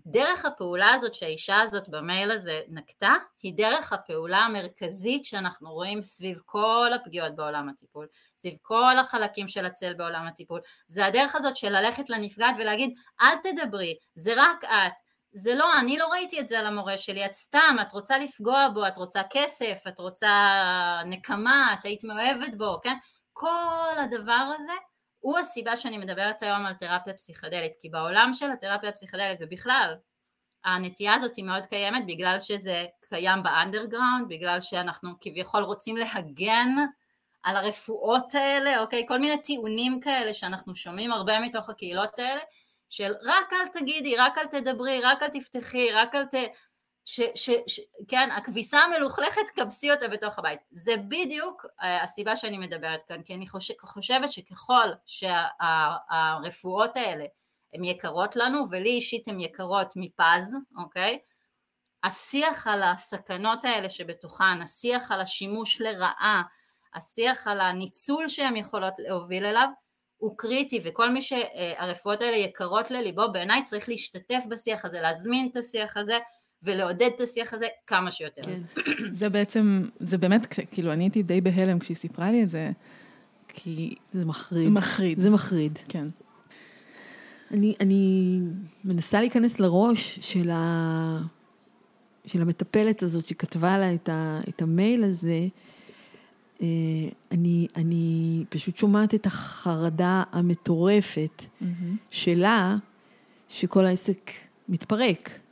[0.07, 6.41] ודרך הפעולה הזאת שהאישה הזאת במייל הזה נקטה, היא דרך הפעולה המרכזית שאנחנו רואים סביב
[6.45, 10.61] כל הפגיעות בעולם הטיפול, סביב כל החלקים של הצל בעולם הטיפול.
[10.89, 14.93] זה הדרך הזאת של ללכת לנפגעת ולהגיד, אל תדברי, זה רק את.
[15.37, 18.69] זה לא, אני לא ראיתי את זה על המורה שלי, את סתם, את רוצה לפגוע
[18.75, 20.47] בו, את רוצה כסף, את רוצה
[21.07, 22.97] נקמה, את היית מאוהבת בו, כן?
[23.33, 24.73] כל הדבר הזה
[25.25, 29.95] הוא הסיבה שאני מדברת היום על תרפיה פסיכדלית, כי בעולם של התרפיה הפסיכדלית ובכלל
[30.65, 36.69] הנטייה הזאת היא מאוד קיימת בגלל שזה קיים באנדרגראונד, בגלל שאנחנו כביכול רוצים להגן
[37.43, 39.05] על הרפואות האלה, אוקיי?
[39.09, 42.41] כל מיני טיעונים כאלה שאנחנו שומעים הרבה מתוך הקהילות האלה,
[42.91, 46.35] של רק אל תגידי, רק אל תדברי, רק אל תפתחי, רק אל ת...
[47.05, 50.61] ש, ש, ש, כן, הכביסה המלוכלכת, כבסי אותה בתוך הבית.
[50.71, 57.25] זה בדיוק uh, הסיבה שאני מדברת כאן, כי אני חושב, חושבת שככל שהרפואות שה, האלה
[57.75, 61.19] הן יקרות לנו, ולי אישית הן יקרות מפז, אוקיי?
[62.05, 66.43] השיח על הסכנות האלה שבתוכן, השיח על השימוש לרעה,
[66.95, 69.69] השיח על הניצול שהן יכולות להוביל אליו,
[70.17, 75.57] הוא קריטי, וכל מי שהרפואות האלה יקרות לליבו, בעיניי צריך להשתתף בשיח הזה, להזמין את
[75.57, 76.19] השיח הזה,
[76.65, 78.43] ולעודד את השיח הזה כמה שיותר.
[78.43, 78.61] כן.
[79.13, 82.71] זה בעצם, זה באמת, כאילו, אני הייתי די בהלם כשהיא סיפרה לי את זה,
[83.49, 83.95] כי...
[84.13, 84.69] זה מחריד.
[84.69, 85.19] מחריד.
[85.19, 85.79] זה מחריד.
[85.89, 86.09] כן.
[87.51, 88.41] אני, אני
[88.85, 91.19] מנסה להיכנס לראש של, ה,
[92.27, 95.47] של המטפלת הזאת שכתבה לה את, ה, את המייל הזה.
[96.63, 96.67] אה,
[97.33, 101.65] אני, אני פשוט שומעת את החרדה המטורפת mm-hmm.
[102.11, 102.77] שלה,
[103.49, 104.31] שכל העסק
[104.69, 105.44] מתפרק.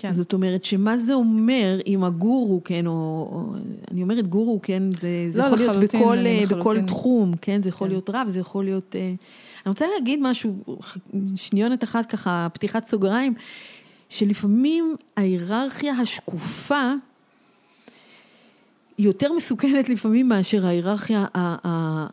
[0.00, 0.12] כן.
[0.12, 2.92] זאת אומרת, שמה זה אומר אם הגורו, כן, או,
[3.32, 3.54] או
[3.90, 7.68] אני אומרת גורו, כן, זה, זה לא, יכול להיות בכל, אה, בכל תחום, כן, זה
[7.68, 7.92] יכול כן.
[7.92, 8.96] להיות רב, זה יכול להיות...
[8.96, 9.00] אה,
[9.66, 10.56] אני רוצה להגיד משהו,
[11.36, 13.34] שניונת אחת ככה, פתיחת סוגריים,
[14.08, 16.92] שלפעמים ההיררכיה השקופה,
[18.98, 21.26] היא יותר מסוכנת לפעמים מאשר ההיררכיה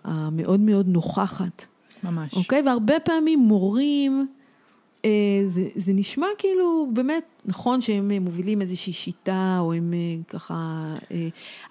[0.04, 1.66] המאוד מאוד נוכחת.
[2.04, 2.34] ממש.
[2.34, 2.62] אוקיי?
[2.62, 4.28] והרבה פעמים מורים...
[5.06, 5.10] אה,
[5.50, 10.88] זה, זה נשמע כאילו, באמת, נכון שהם אה, מובילים איזושהי שיטה, או הם אה, ככה,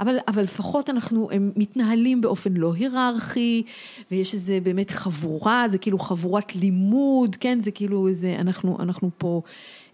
[0.01, 3.62] אבל, אבל לפחות אנחנו, הם מתנהלים באופן לא היררכי,
[4.11, 9.42] ויש איזה באמת חבורה, זה כאילו חבורת לימוד, כן, זה כאילו איזה, אנחנו, אנחנו פה...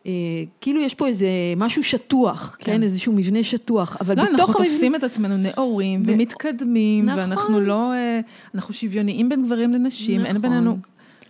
[0.07, 0.12] אה,
[0.61, 4.55] כאילו יש פה איזה משהו שטוח, כן, כן איזשהו מבנה שטוח, אבל לא, בתוך אנחנו
[4.55, 4.68] המבנה...
[4.68, 6.12] תופסים את עצמנו נאורים ו...
[6.12, 7.20] ומתקדמים, נכון.
[7.20, 8.20] ואנחנו לא, אה,
[8.55, 10.26] אנחנו שוויוניים בין גברים לנשים, נכון.
[10.26, 10.76] אין בינינו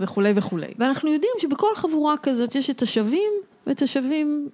[0.01, 0.67] וכולי וכולי.
[0.79, 3.33] ואנחנו יודעים שבכל חבורה כזאת יש את השווים
[3.67, 4.49] ואת השווים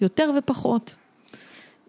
[0.00, 0.94] יותר ופחות.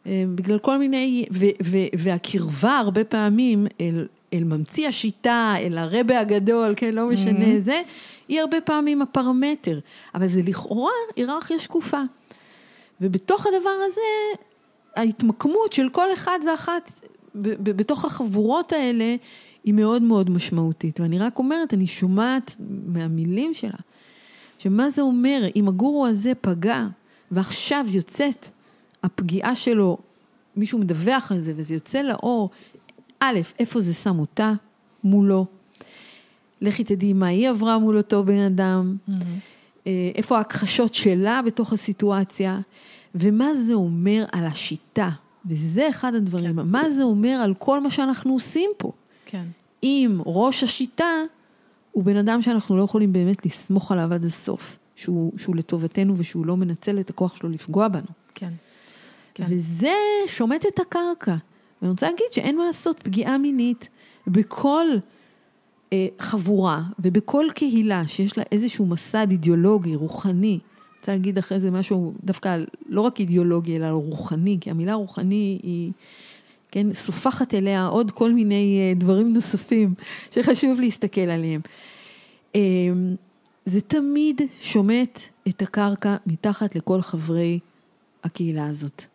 [0.05, 6.19] אה, בגלל כל מיני, ו, ו, והקרבה הרבה פעמים אל, אל ממציא השיטה, אל הרבה
[6.19, 7.59] הגדול, כן, לא משנה mm-hmm.
[7.59, 7.81] זה,
[8.27, 9.79] היא הרבה פעמים הפרמטר,
[10.15, 12.01] אבל זה לכאורה היררכיה שקופה.
[13.01, 14.41] ובתוך הדבר הזה,
[14.95, 16.91] ההתמקמות של כל אחד ואחת
[17.35, 19.15] בתוך החבורות האלה
[19.63, 20.99] היא מאוד מאוד משמעותית.
[20.99, 23.79] ואני רק אומרת, אני שומעת מהמילים שלה,
[24.59, 26.87] שמה זה אומר, אם הגורו הזה פגע,
[27.31, 28.47] ועכשיו יוצאת
[29.03, 29.97] הפגיעה שלו,
[30.55, 32.49] מישהו מדווח על זה וזה יוצא לאור,
[33.19, 34.53] א', איפה זה שם אותה
[35.03, 35.45] מולו?
[36.61, 39.85] לכי תדעי מה היא עברה מול אותו בן אדם, mm-hmm.
[40.15, 42.59] איפה ההכחשות שלה בתוך הסיטואציה,
[43.15, 45.09] ומה זה אומר על השיטה.
[45.45, 46.67] וזה אחד הדברים, כן.
[46.67, 48.91] מה זה אומר על כל מה שאנחנו עושים פה.
[49.33, 49.45] כן.
[49.83, 51.21] אם ראש השיטה
[51.91, 56.45] הוא בן אדם שאנחנו לא יכולים באמת לסמוך עליו עד הסוף, שהוא, שהוא לטובתנו ושהוא
[56.45, 58.07] לא מנצל את הכוח שלו לפגוע בנו.
[58.35, 58.53] כן.
[59.33, 59.45] כן.
[59.49, 59.93] וזה
[60.27, 61.35] שומט את הקרקע.
[61.81, 63.89] ואני רוצה להגיד שאין מה לעשות, פגיעה מינית
[64.27, 64.85] בכל
[65.93, 70.59] אה, חבורה ובכל קהילה שיש לה איזשהו מסד אידיאולוגי, רוחני, אני
[70.99, 75.91] רוצה להגיד אחרי זה משהו דווקא לא רק אידיאולוגי אלא רוחני, כי המילה רוחני היא,
[76.73, 79.93] כן, סופחת אליה עוד כל מיני אה, דברים נוספים
[80.31, 81.61] שחשוב להסתכל עליהם.
[82.55, 82.61] אה,
[83.65, 87.59] זה תמיד שומט את הקרקע מתחת לכל חברי
[88.23, 89.05] הקהילה הזאת.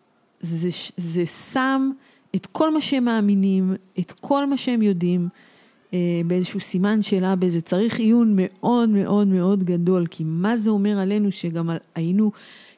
[0.40, 1.90] זה, זה שם
[2.36, 5.28] את כל מה שהם מאמינים, את כל מה שהם יודעים,
[5.94, 10.98] אה, באיזשהו סימן שאלה, באיזה צריך עיון מאוד מאוד מאוד גדול, כי מה זה אומר
[10.98, 12.32] עלינו שגם היינו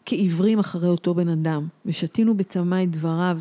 [0.06, 3.38] כעיוורים אחרי אותו בן אדם, ושתינו בצמא את דבריו,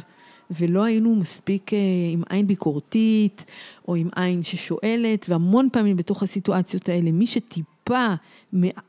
[0.51, 1.77] ולא היינו מספיק אה,
[2.13, 3.45] עם עין ביקורתית,
[3.87, 8.13] או עם עין ששואלת, והמון פעמים בתוך הסיטואציות האלה, מי שטיפה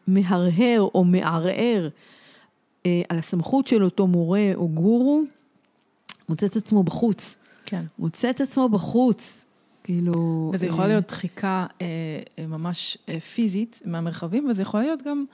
[0.07, 1.89] מהרהר או מערער
[2.87, 5.23] אה, על הסמכות של אותו מורה או גורו,
[6.29, 7.37] מוצא את עצמו בחוץ.
[7.67, 7.85] כן.
[7.99, 9.45] מוצא את עצמו בחוץ.
[9.85, 10.51] כאילו...
[10.55, 11.87] וזה יכול להיות דחיקה אה,
[12.39, 15.25] אה, ממש אה, פיזית מהמרחבים, וזה יכול להיות גם,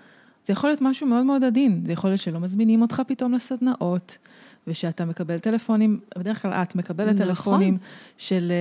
[0.46, 1.82] זה יכול להיות משהו מאוד מאוד עדין.
[1.86, 4.18] זה יכול להיות שלא מזמינים אותך פתאום לסדנאות,
[4.66, 7.26] ושאתה מקבל טלפונים, בדרך כלל את מקבלת נכון.
[7.26, 7.78] טלפונים
[8.16, 8.52] של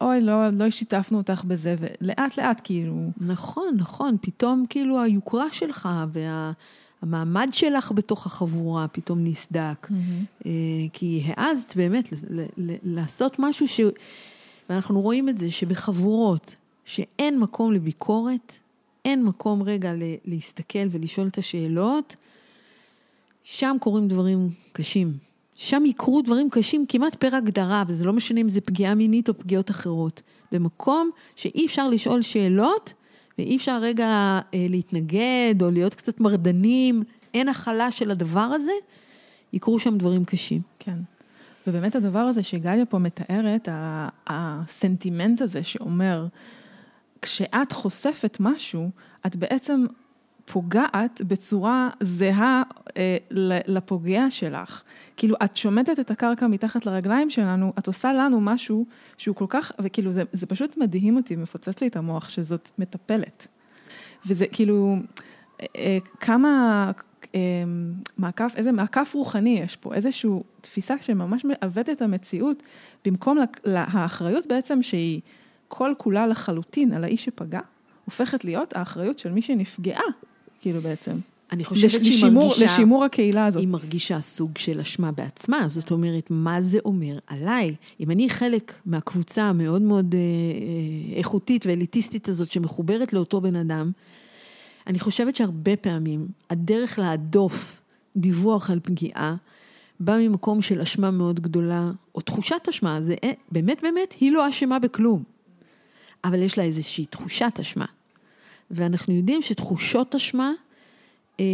[0.00, 3.10] אוי, לא, לא שיתפנו אותך בזה, ולאט לאט כאילו...
[3.20, 6.52] נכון, נכון, פתאום כאילו היוקרה שלך וה...
[7.02, 10.44] המעמד שלך בתוך החבורה פתאום נסדק, mm-hmm.
[10.92, 12.08] כי העזת באמת
[12.84, 13.80] לעשות משהו ש...
[14.70, 18.56] ואנחנו רואים את זה שבחבורות שאין מקום לביקורת,
[19.04, 19.92] אין מקום רגע
[20.24, 22.16] להסתכל ולשאול את השאלות,
[23.44, 25.12] שם קורים דברים קשים.
[25.56, 29.38] שם יקרו דברים קשים כמעט פר הגדרה, וזה לא משנה אם זה פגיעה מינית או
[29.38, 30.22] פגיעות אחרות.
[30.52, 32.92] במקום שאי אפשר לשאול שאלות,
[33.38, 34.06] ואי אפשר רגע
[34.54, 37.02] אה, להתנגד או להיות קצת מרדנים,
[37.34, 38.72] אין הכלה של הדבר הזה,
[39.52, 40.60] יקרו שם דברים קשים.
[40.78, 40.98] כן.
[41.66, 43.68] ובאמת הדבר הזה שגליה פה מתארת,
[44.26, 46.26] הסנטימנט הזה שאומר,
[47.22, 48.90] כשאת חושפת משהו,
[49.26, 49.86] את בעצם
[50.52, 52.62] פוגעת בצורה זהה
[52.96, 53.16] אה,
[53.66, 54.82] לפוגע שלך.
[55.16, 58.86] כאילו, את שומטת את הקרקע מתחת לרגליים שלנו, את עושה לנו משהו
[59.18, 63.46] שהוא כל כך, וכאילו, זה, זה פשוט מדהים אותי, מפוצץ לי את המוח, שזאת מטפלת.
[64.26, 64.96] וזה כאילו,
[65.60, 66.90] אה, אה כמה,
[67.34, 70.30] אמ, מעקף, איזה מעקף רוחני יש פה, איזושהי
[70.60, 72.62] תפיסה שממש מעוותת את המציאות,
[73.04, 75.20] במקום האחריות בעצם שהיא
[75.68, 77.60] כל כולה לחלוטין על האיש שפגע,
[78.04, 80.04] הופכת להיות האחריות של מי שנפגעה,
[80.66, 81.18] כאילו בעצם.
[81.52, 82.64] אני חושבת שהיא לשימור, מרגישה...
[82.64, 83.60] לשימור הקהילה הזאת.
[83.60, 87.74] היא מרגישה סוג של אשמה בעצמה, זאת אומרת, מה זה אומר עליי?
[88.00, 93.90] אם אני חלק מהקבוצה המאוד מאוד אה, אה איכותית ואליטיסטית הזאת שמחוברת לאותו בן אדם,
[94.86, 97.82] אני חושבת שהרבה פעמים הדרך להדוף
[98.16, 99.36] דיווח על פגיעה
[100.00, 104.48] בא ממקום של אשמה מאוד גדולה, או תחושת אשמה, זה אה, באמת באמת, היא לא
[104.48, 105.22] אשמה בכלום.
[106.24, 107.86] אבל יש לה איזושהי תחושת אשמה.
[108.70, 110.52] ואנחנו יודעים שתחושות אשמה
[111.40, 111.44] אה,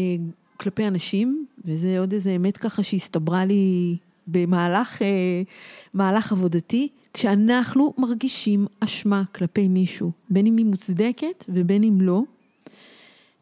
[0.57, 3.97] כלפי אנשים, וזה עוד איזה אמת ככה שהסתברה לי
[4.27, 12.23] במהלך אה, עבודתי, כשאנחנו מרגישים אשמה כלפי מישהו, בין אם היא מוצדקת ובין אם לא,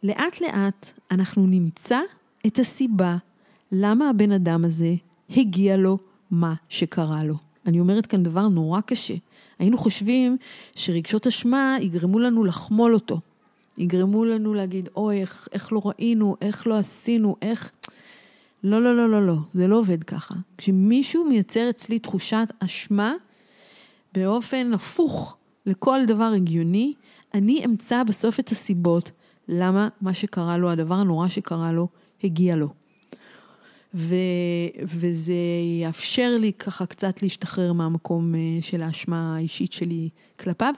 [0.02, 1.98] לאט לאט אנחנו נמצא
[2.46, 3.16] את הסיבה
[3.72, 4.94] למה הבן אדם הזה
[5.30, 5.98] הגיע לו
[6.30, 7.34] מה שקרה לו.
[7.66, 9.14] אני אומרת כאן דבר נורא קשה.
[9.58, 10.36] היינו חושבים
[10.76, 13.20] שרגשות אשמה יגרמו לנו לחמול אותו.
[13.80, 17.70] יגרמו לנו להגיד, אוי, איך, איך לא ראינו, איך לא עשינו, איך...
[18.64, 20.34] לא, לא, לא, לא, לא, זה לא עובד ככה.
[20.58, 23.14] כשמישהו מייצר אצלי תחושת אשמה,
[24.14, 26.94] באופן הפוך לכל דבר הגיוני,
[27.34, 29.10] אני אמצא בסוף את הסיבות
[29.48, 31.88] למה מה שקרה לו, הדבר הנורא שקרה לו,
[32.24, 32.68] הגיע לו.
[33.94, 34.14] ו,
[34.82, 35.32] וזה
[35.82, 40.74] יאפשר לי ככה קצת להשתחרר מהמקום אה, של האשמה האישית שלי כלפיו.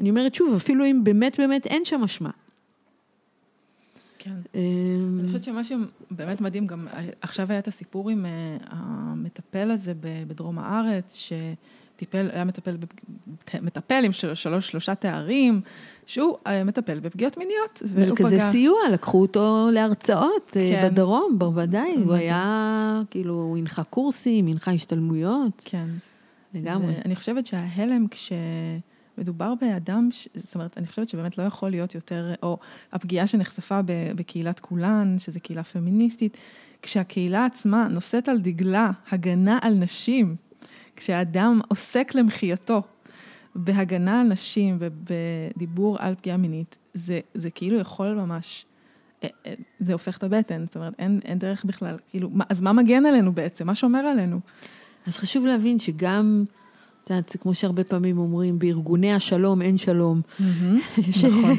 [0.00, 2.30] אני אומרת שוב, אפילו אם באמת באמת אין שם אשמה.
[4.18, 4.34] כן.
[4.54, 6.86] אמ, אני חושבת שמה שבאמת מדהים, גם
[7.20, 11.18] עכשיו היה את הסיפור עם אה, המטפל הזה בדרום הארץ,
[11.96, 12.76] שטיפל, היה מטפל,
[13.62, 15.60] מטפל עם של- שלוש, שלושה תארים,
[16.06, 17.82] שהוא אה, מטפל בפגיעות מיניות.
[17.96, 20.88] מרכזי פגע- סיוע, לקחו אותו להרצאות אה, כן.
[20.92, 21.94] בדרום, בוודאי.
[22.04, 22.12] הוא.
[22.14, 25.86] היה, כאילו, הוא הנחה קורסים, הנחה השתלמויות, כן.
[26.54, 26.94] לגמרי.
[27.04, 28.06] ואני חושבת שההלם
[29.20, 32.58] כשמדובר באדם, ש- זאת אומרת, אני חושבת שבאמת לא יכול להיות יותר, או
[32.92, 33.80] הפגיעה שנחשפה
[34.16, 36.36] בקהילת כולן, שזו קהילה פמיניסטית,
[36.82, 40.36] כשהקהילה עצמה נושאת על דגלה הגנה על נשים,
[40.96, 42.82] כשאדם עוסק למחייתו
[43.54, 48.66] בהגנה על נשים ובדיבור על פגיעה מינית, זה, זה כאילו יכול ממש...
[49.24, 52.72] אה, אה, זה הופך את הבטן, זאת אומרת, אין, אין דרך בכלל, כאילו, אז מה
[52.72, 53.66] מגן עלינו בעצם?
[53.66, 54.40] מה שומר עלינו?
[55.06, 56.44] אז חשוב להבין שגם,
[57.10, 60.20] את יודעת, זה כמו שהרבה פעמים אומרים, בארגוני השלום אין שלום.
[61.22, 61.56] נכון.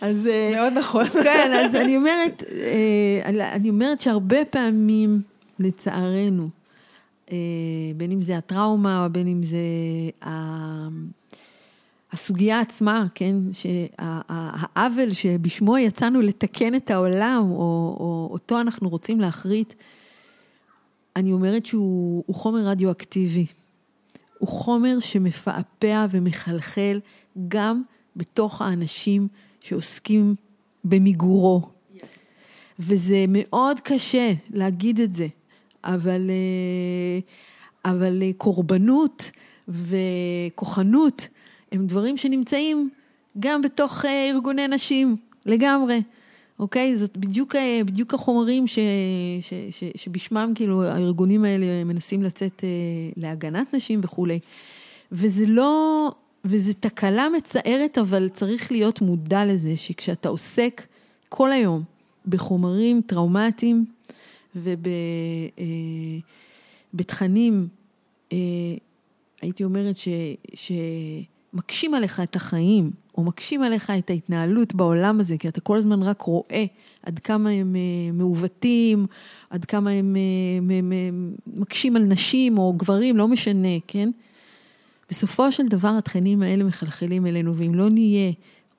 [0.00, 0.26] אז...
[0.26, 1.04] אה, מאוד נכון.
[1.24, 5.22] כן, אז אני אומרת, אה, אני אומרת שהרבה פעמים,
[5.58, 6.48] לצערנו,
[7.32, 7.36] אה,
[7.96, 9.58] בין אם זה הטראומה, או בין אם זה
[12.12, 19.74] הסוגיה עצמה, כן, שהעוול שבשמו יצאנו לתקן את העולם, או, או אותו אנחנו רוצים להחריט,
[21.16, 23.46] אני אומרת שהוא הוא חומר רדיואקטיבי.
[24.38, 27.00] הוא חומר שמפעפע ומחלחל
[27.48, 27.82] גם
[28.16, 29.28] בתוך האנשים
[29.60, 30.34] שעוסקים
[30.84, 31.62] במיגורו.
[32.78, 35.26] וזה מאוד קשה להגיד את זה,
[35.84, 37.20] אבל, אה,
[37.92, 39.30] אבל אה, קורבנות
[39.68, 41.28] וכוחנות
[41.72, 42.90] הם דברים שנמצאים
[43.38, 46.00] גם בתוך אה, ארגוני נשים, לגמרי.
[46.58, 46.96] אוקיי?
[46.96, 48.78] זאת בדיוק, אה, בדיוק החומרים ש,
[49.40, 52.68] ש, ש, שבשמם כאילו הארגונים האלה מנסים לצאת אה,
[53.16, 54.38] להגנת נשים וכולי.
[55.12, 56.12] וזה לא,
[56.44, 60.82] וזה תקלה מצערת, אבל צריך להיות מודע לזה שכשאתה עוסק
[61.28, 61.82] כל היום
[62.26, 63.84] בחומרים טראומטיים
[66.94, 67.68] ובתכנים,
[69.42, 70.08] הייתי אומרת ש,
[70.54, 76.02] שמקשים עליך את החיים, או מקשים עליך את ההתנהלות בעולם הזה, כי אתה כל הזמן
[76.02, 76.64] רק רואה
[77.02, 79.06] עד כמה הם אה, מעוותים,
[79.50, 80.80] עד כמה הם אה,
[81.46, 84.10] מקשים על נשים או גברים, לא משנה, כן?
[85.10, 88.32] בסופו של דבר התכנים האלה מחלחלים אלינו, ואם לא נהיה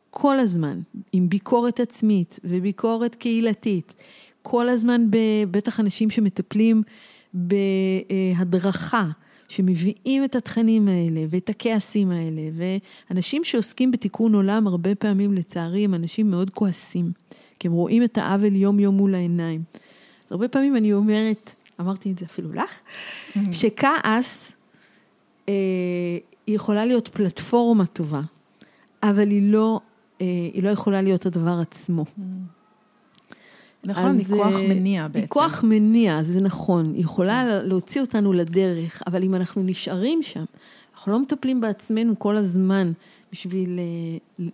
[0.10, 0.80] כל הזמן
[1.12, 3.93] עם ביקורת עצמית וביקורת קהילתית,
[4.41, 5.08] כל הזמן
[5.52, 6.84] בטח אנשים שמטפלים
[7.34, 9.10] בהדרכה,
[9.49, 15.93] שמביאים את התכנים האלה ואת הכעסים האלה, ואנשים שעוסקים בתיקון עולם הרבה פעמים לצערי הם
[15.93, 17.12] אנשים מאוד כועסים,
[17.59, 19.63] כי הם רואים את העוול יום יום מול העיניים.
[20.25, 22.79] אז הרבה פעמים אני אומרת, אמרתי את זה אפילו לך,
[23.59, 24.51] שכעס
[25.49, 25.53] אה,
[26.47, 28.21] היא יכולה להיות פלטפורמה טובה,
[29.03, 29.79] אבל היא לא,
[30.21, 32.05] אה, היא לא יכולה להיות הדבר עצמו.
[33.83, 35.19] נכון, היא כוח מניע בעצם.
[35.19, 36.93] היא כוח מניע, זה נכון.
[36.93, 40.43] היא יכולה להוציא אותנו לדרך, אבל אם אנחנו נשארים שם,
[40.93, 42.91] אנחנו לא מטפלים בעצמנו כל הזמן
[43.31, 43.79] בשביל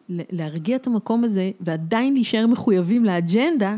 [0.10, 3.76] להרגיע את המקום הזה, ועדיין להישאר מחויבים לאג'נדה,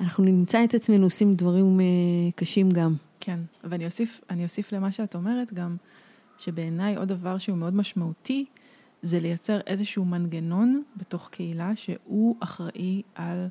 [0.00, 1.80] אנחנו נמצא את עצמנו עושים דברים
[2.36, 2.94] קשים גם.
[3.20, 5.76] כן, ואני אוסיף, אוסיף למה שאת אומרת גם,
[6.38, 8.44] שבעיניי עוד דבר שהוא מאוד משמעותי,
[9.02, 13.46] זה לייצר איזשהו מנגנון בתוך קהילה שהוא אחראי על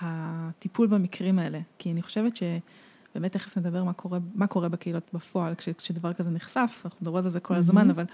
[0.00, 1.60] הטיפול במקרים האלה.
[1.78, 6.30] כי אני חושבת שבאמת תכף נדבר מה קורה, מה קורה בקהילות בפועל כש, כשדבר כזה
[6.30, 8.04] נחשף, אנחנו מדברות על זה כל הזמן, אבל...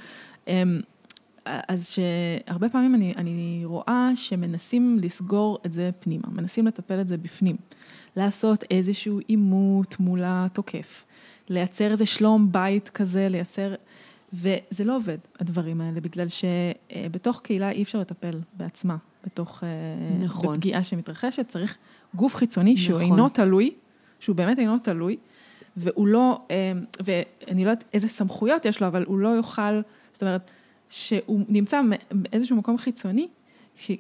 [1.69, 7.17] אז שהרבה פעמים אני, אני רואה שמנסים לסגור את זה פנימה, מנסים לטפל את זה
[7.17, 7.57] בפנים,
[8.17, 11.05] לעשות איזשהו עימות מול התוקף,
[11.49, 13.75] לייצר איזה שלום בית כזה, לייצר,
[14.37, 19.63] וזה לא עובד, הדברים האלה, בגלל שבתוך קהילה אי אפשר לטפל בעצמה, בתוך,
[20.21, 20.55] נכון.
[20.55, 21.79] בפגיעה שמתרחשת, צריך
[22.15, 22.85] גוף חיצוני נכון.
[22.85, 23.75] שהוא אינו תלוי,
[24.21, 25.17] שהוא באמת אינו תלוי,
[25.77, 26.47] והוא לא,
[27.05, 29.81] ואני לא יודעת איזה סמכויות יש לו, אבל הוא לא יוכל,
[30.13, 30.51] זאת אומרת,
[30.89, 31.81] שהוא נמצא
[32.11, 33.29] באיזשהו מקום חיצוני,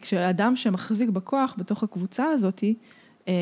[0.00, 2.64] כשאדם שמחזיק בכוח בתוך הקבוצה הזאת,
[3.28, 3.32] אמ,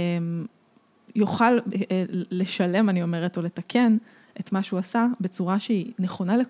[1.14, 1.58] יוכל
[1.90, 3.96] אה, לשלם, אני אומרת, או לתקן
[4.40, 6.48] את מה שהוא עשה בצורה שהיא נכונה, לכ...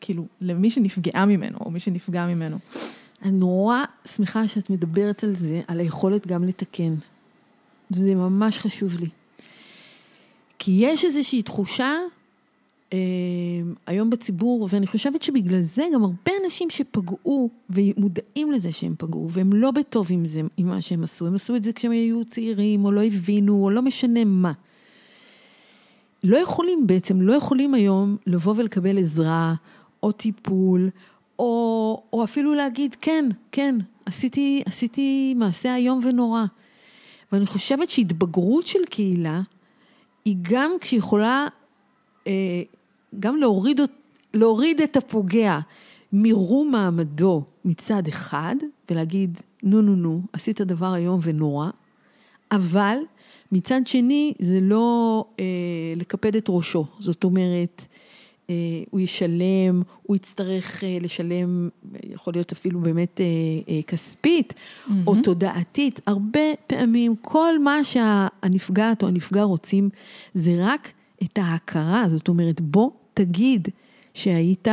[0.00, 2.58] כאילו, למי שנפגעה ממנו, או מי שנפגע ממנו.
[3.22, 6.94] אני נורא שמחה שאת מדברת על זה, על היכולת גם לתקן.
[7.90, 9.08] זה ממש חשוב לי.
[10.58, 11.94] כי יש איזושהי תחושה
[12.92, 12.98] אה,
[13.86, 19.52] היום בציבור, ואני חושבת שבגלל זה גם הרבה אנשים שפגעו ומודעים לזה שהם פגעו, והם
[19.52, 22.84] לא בטוב עם זה, עם מה שהם עשו, הם עשו את זה כשהם היו צעירים,
[22.84, 24.52] או לא הבינו, או לא משנה מה.
[26.24, 29.54] לא יכולים בעצם, לא יכולים היום לבוא ולקבל עזרה,
[30.02, 30.90] או טיפול,
[31.38, 33.74] או, או אפילו להגיד, כן, כן,
[34.06, 36.44] עשיתי, עשיתי מעשה איום ונורא.
[37.32, 39.40] ואני חושבת שהתבגרות של קהילה,
[40.24, 41.46] היא גם כשיכולה
[42.26, 42.62] אה,
[43.20, 43.80] גם להוריד,
[44.34, 45.58] להוריד את הפוגע
[46.12, 48.56] מרום מעמדו מצד אחד,
[48.90, 51.70] ולהגיד, נו נו נו, עשית דבר איום ונורא,
[52.52, 52.96] אבל
[53.52, 55.44] מצד שני זה לא אה,
[55.96, 56.86] לקפד את ראשו.
[56.98, 57.86] זאת אומרת,
[58.50, 58.54] אה,
[58.90, 61.68] הוא ישלם, הוא יצטרך אה, לשלם,
[62.02, 63.24] יכול להיות אפילו באמת אה,
[63.74, 64.92] אה, כספית mm-hmm.
[65.06, 66.00] או תודעתית.
[66.06, 69.88] הרבה פעמים כל מה שהנפגעת או הנפגע רוצים
[70.34, 70.92] זה רק
[71.22, 73.68] את ההכרה, זאת אומרת, בוא תגיד
[74.14, 74.68] שהיית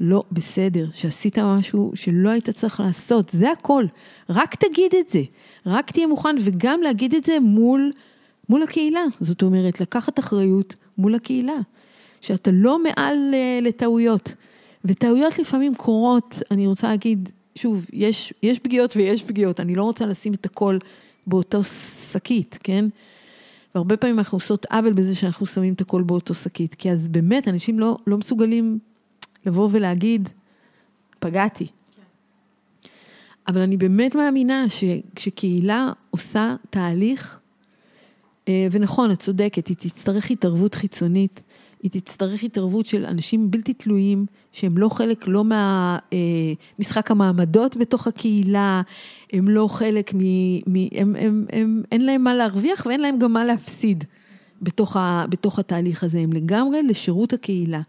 [0.00, 3.84] לא בסדר, שעשית משהו שלא היית צריך לעשות, זה הכל.
[4.30, 5.22] רק תגיד את זה,
[5.66, 7.92] רק תהיה מוכן וגם להגיד את זה מול,
[8.48, 9.04] מול הקהילה.
[9.20, 11.56] זאת אומרת, לקחת אחריות מול הקהילה,
[12.20, 14.34] שאתה לא מעל uh, לטעויות.
[14.84, 20.06] וטעויות לפעמים קורות, אני רוצה להגיד, שוב, יש, יש פגיעות ויש פגיעות, אני לא רוצה
[20.06, 20.78] לשים את הכל
[21.26, 21.60] באותו
[22.12, 22.84] שקית, כן?
[23.74, 27.48] והרבה פעמים אנחנו עושות עוול בזה שאנחנו שמים את הכל באותו שקית, כי אז באמת
[27.48, 28.78] אנשים לא, לא מסוגלים
[29.46, 30.28] לבוא ולהגיד,
[31.18, 31.66] פגעתי.
[33.48, 37.38] אבל אני באמת מאמינה שכשקהילה עושה תהליך,
[38.48, 41.42] אה, ונכון, את צודקת, היא תצטרך התערבות חיצונית,
[41.82, 48.06] היא תצטרך התערבות של אנשים בלתי תלויים, שהם לא חלק, לא מהמשחק אה, המעמדות בתוך
[48.06, 48.82] הקהילה,
[49.32, 50.18] הם לא חלק מ...
[50.66, 54.04] מ הם, הם, הם, אין להם מה להרוויח ואין להם גם מה להפסיד
[54.62, 57.80] בתוך, ה, בתוך התהליך הזה, הם לגמרי לשירות הקהילה.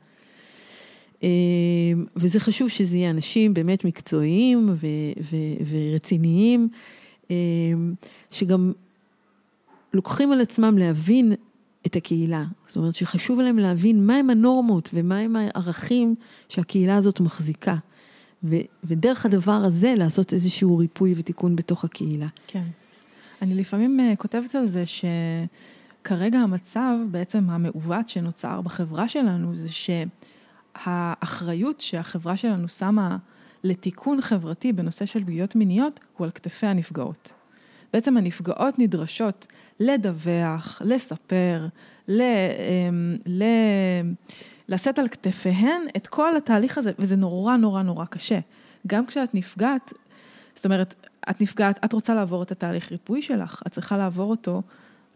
[1.26, 1.30] אה,
[2.16, 4.88] וזה חשוב שזה יהיה אנשים באמת מקצועיים ו,
[5.22, 5.36] ו,
[5.70, 6.70] ורציניים,
[7.32, 7.36] אה,
[8.32, 8.72] שגם
[9.94, 11.34] לוקחים על עצמם להבין
[11.86, 12.44] את הקהילה.
[12.68, 16.16] זאת אומרת שחשוב להם להבין מהם הנורמות ומהם הערכים
[16.50, 17.76] שהקהילה הזאת מחזיקה.
[18.44, 22.28] ו, ודרך הדבר הזה לעשות איזשהו ריפוי ותיקון בתוך הקהילה.
[22.48, 22.64] כן.
[23.42, 29.70] אני לפעמים uh, כותבת על זה שכרגע המצב בעצם המעוות שנוצר בחברה שלנו זה
[30.84, 33.18] שהאחריות שהחברה שלנו שמה
[33.64, 37.34] לתיקון חברתי בנושא של פגיעות מיניות הוא על כתפי הנפגעות.
[37.94, 39.48] בעצם הנפגעות נדרשות
[39.80, 41.68] לדווח, לספר,
[42.08, 43.44] ל, אמ, ל,
[44.70, 48.40] לשאת על כתפיהן את כל התהליך הזה, וזה נורא נורא נורא קשה.
[48.88, 49.94] גם כשאת נפגעת,
[50.56, 50.94] זאת אומרת,
[51.30, 54.62] את נפגעת, את רוצה לעבור את התהליך ריפוי שלך, את צריכה לעבור אותו.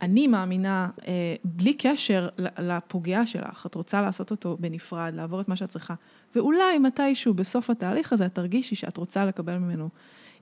[0.02, 2.30] אני מאמינה, אה, בלי קשר
[2.60, 5.94] לפוגע שלך, את רוצה לעשות אותו בנפרד, לעבור את מה שאת צריכה,
[6.36, 9.90] ואולי מתישהו בסוף התהליך הזה את תרגישי שאת רוצה לקבל ממנו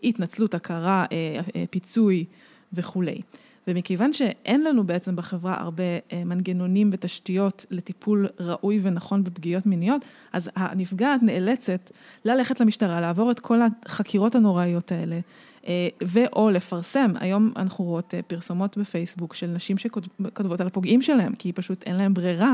[0.03, 2.26] התנצלות, הכרה, אה, אה, פיצוי
[2.74, 3.22] וכולי.
[3.68, 5.84] ומכיוון שאין לנו בעצם בחברה הרבה
[6.26, 10.01] מנגנונים ותשתיות לטיפול ראוי ונכון בפגיעות מיניות,
[10.34, 11.91] אז הנפגעת נאלצת
[12.26, 15.20] ללכת למשטרה, לעבור את כל החקירות הנוראיות האלה,
[16.01, 17.13] ואו לפרסם.
[17.20, 22.13] היום אנחנו רואות פרסומות בפייסבוק של נשים שכותבות על הפוגעים שלהם, כי פשוט אין להם
[22.13, 22.53] ברירה,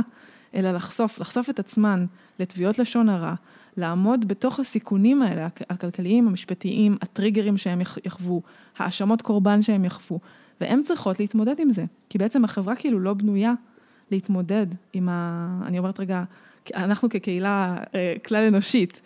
[0.56, 2.06] אלא לחשוף, לחשוף את עצמן
[2.40, 3.34] לתביעות לשון הרע.
[3.78, 8.42] לעמוד בתוך הסיכונים האלה, הכלכליים, המשפטיים, הטריגרים שהם יחוו,
[8.78, 10.20] האשמות קורבן שהם יחוו,
[10.62, 13.54] והן צריכות להתמודד עם זה, כי בעצם החברה כאילו לא בנויה
[14.12, 15.48] להתמודד עם ה...
[15.66, 16.24] אני אומרת רגע,
[16.76, 19.02] אנחנו כקהילה אה, כלל אנושית,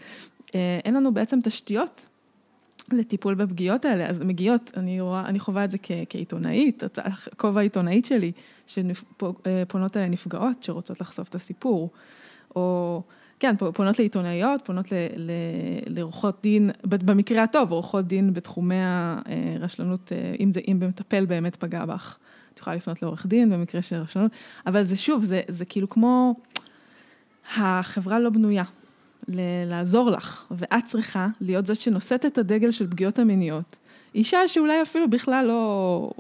[0.55, 2.06] אה, אין לנו בעצם תשתיות
[2.91, 8.05] לטיפול בפגיעות האלה, אז מגיעות, אני, רואה, אני חווה את זה כ, כעיתונאית, הכובע העיתונאית
[8.05, 8.31] שלי,
[8.67, 11.89] שפונות אליי נפגעות שרוצות לחשוף את הסיפור,
[12.55, 13.01] או
[13.39, 14.85] כן, פונות לעיתונאיות, פונות
[15.87, 21.85] לעורכות דין, במקרה הטוב, עורכות דין בתחומי הרשלנות, אה, אם זה, אם מטפל באמת פגע
[21.85, 22.17] בך,
[22.53, 24.31] את יכולה לפנות לעורך דין במקרה של רשלנות,
[24.65, 26.35] אבל זה שוב, זה, זה כאילו כמו,
[27.57, 28.63] החברה לא בנויה
[29.65, 33.75] לעזור לך, ואת צריכה להיות זאת שנושאת את הדגל של פגיעות המיניות.
[34.15, 36.11] אישה שאולי אפילו בכלל לא,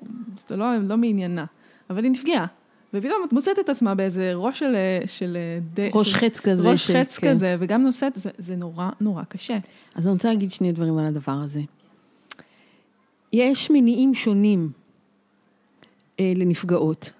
[0.49, 1.45] זה לא, לא מעניינה,
[1.89, 2.45] אבל היא נפגעה.
[2.93, 4.75] ופתאום את מוצאת את עצמה באיזה ראש של...
[5.05, 5.37] של
[5.93, 6.71] ראש של, חץ כזה.
[6.71, 7.33] ראש חץ כן.
[7.33, 9.57] כזה, וגם נושאת, זה, זה נורא נורא קשה.
[9.95, 11.61] אז אני רוצה להגיד שני דברים על הדבר הזה.
[13.33, 14.69] יש מניעים שונים
[16.19, 17.11] אה, לנפגעות.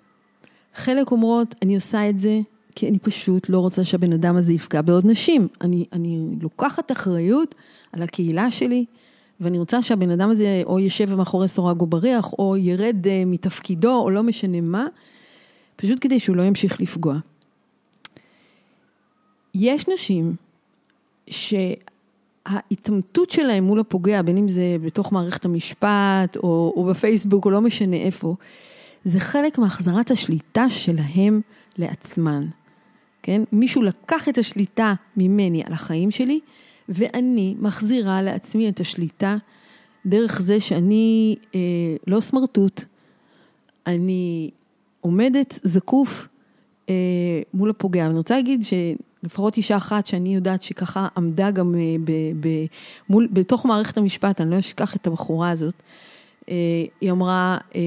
[0.75, 2.39] חלק אומרות, אני עושה את זה
[2.79, 5.47] כי אני פשוט לא רוצה שהבן אדם הזה יפגע בעוד נשים.
[5.61, 7.55] אני, אני לוקחת אחריות
[7.91, 8.85] על הקהילה שלי,
[9.39, 13.99] ואני רוצה שהבן אדם הזה או יושב מאחורי סורג או בריח, או ירד אה, מתפקידו,
[13.99, 14.85] או לא משנה מה,
[15.75, 17.15] פשוט כדי שהוא לא ימשיך לפגוע.
[19.55, 20.35] יש נשים
[21.29, 27.61] שההתעמתות שלהם מול הפוגע, בין אם זה בתוך מערכת המשפט או, או בפייסבוק או לא
[27.61, 28.35] משנה איפה,
[29.05, 31.41] זה חלק מהחזרת השליטה שלהם
[31.77, 32.47] לעצמן.
[33.27, 33.41] כן?
[33.51, 36.39] מישהו לקח את השליטה ממני על החיים שלי,
[36.89, 39.37] ואני מחזירה לעצמי את השליטה
[40.05, 41.59] דרך זה שאני אה,
[42.07, 42.83] לא סמרטוט,
[43.87, 44.49] אני
[45.01, 46.27] עומדת זקוף
[46.89, 46.93] אה,
[47.53, 48.05] מול הפוגע.
[48.05, 52.47] אני רוצה להגיד שלפחות אישה אחת שאני יודעת שככה עמדה גם אה, ב, ב,
[53.09, 55.75] מול, בתוך מערכת המשפט, אני לא אשכח את הבחורה הזאת,
[56.49, 56.55] אה,
[57.01, 57.81] היא אמרה, אה,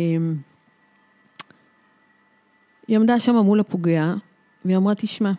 [2.89, 4.15] היא עמדה שם מול הפוגע,
[4.65, 5.33] והיא אמרה, תשמע,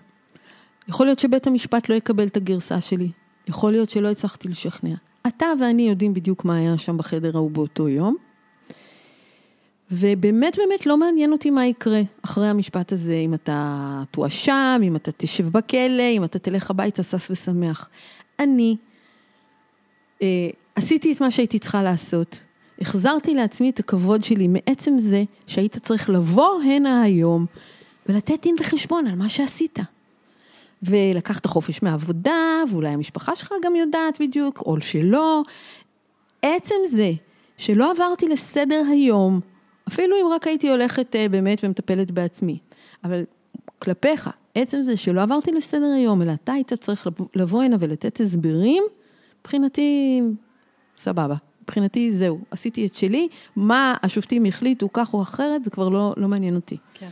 [0.88, 3.12] יכול להיות שבית המשפט לא יקבל את הגרסה שלי,
[3.48, 4.96] יכול להיות שלא הצלחתי לשכנע.
[5.28, 8.16] אתה ואני יודעים בדיוק מה היה שם בחדר ההוא באותו יום,
[9.92, 15.12] ובאמת באמת לא מעניין אותי מה יקרה אחרי המשפט הזה, אם אתה תואשם, אם אתה
[15.12, 17.90] תשב בכלא, אם אתה תלך הביתה שש ושמח.
[18.40, 18.76] אני
[20.22, 22.40] אה, עשיתי את מה שהייתי צריכה לעשות.
[22.82, 27.46] החזרתי לעצמי את הכבוד שלי מעצם זה שהיית צריך לבוא הנה היום
[28.06, 29.80] ולתת דין וחשבון על מה שעשית.
[30.84, 35.44] ולקחת חופש מהעבודה, ואולי המשפחה שלך גם יודעת בדיוק, או שלא.
[36.42, 37.12] עצם זה
[37.58, 39.40] שלא עברתי לסדר היום,
[39.88, 42.58] אפילו אם רק הייתי הולכת אה, באמת ומטפלת בעצמי,
[43.04, 43.24] אבל
[43.80, 48.84] כלפיך, עצם זה שלא עברתי לסדר היום, אלא אתה היית צריך לבוא הנה ולתת הסברים,
[49.42, 50.22] מבחינתי,
[50.98, 51.36] סבבה.
[51.64, 56.28] מבחינתי זהו, עשיתי את שלי, מה השופטים החליטו כך או אחרת, זה כבר לא, לא
[56.28, 56.78] מעניין אותי.
[56.94, 57.10] כן.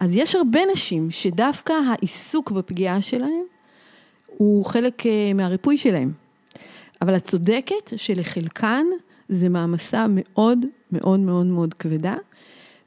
[0.00, 3.44] אז יש הרבה נשים שדווקא העיסוק בפגיעה שלהם
[4.26, 6.12] הוא חלק אה, מהריפוי שלהם.
[7.02, 8.84] אבל את צודקת שלחלקן
[9.28, 10.58] זה מעמסה מאוד
[10.92, 12.14] מאוד מאוד מאוד כבדה,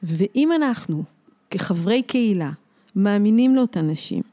[0.04, 1.04] ואם אנחנו
[1.50, 2.52] כחברי קהילה
[2.96, 4.24] מאמינים לאותן נשים,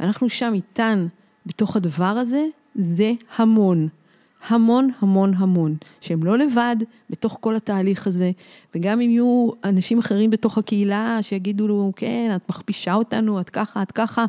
[0.00, 1.06] ואנחנו שם איתן
[1.46, 3.88] בתוך הדבר הזה, זה המון.
[4.48, 6.76] המון המון המון, שהם לא לבד
[7.10, 8.30] בתוך כל התהליך הזה,
[8.74, 13.82] וגם אם יהיו אנשים אחרים בתוך הקהילה שיגידו לו, כן, את מכפישה אותנו, את ככה,
[13.82, 14.24] את ככה,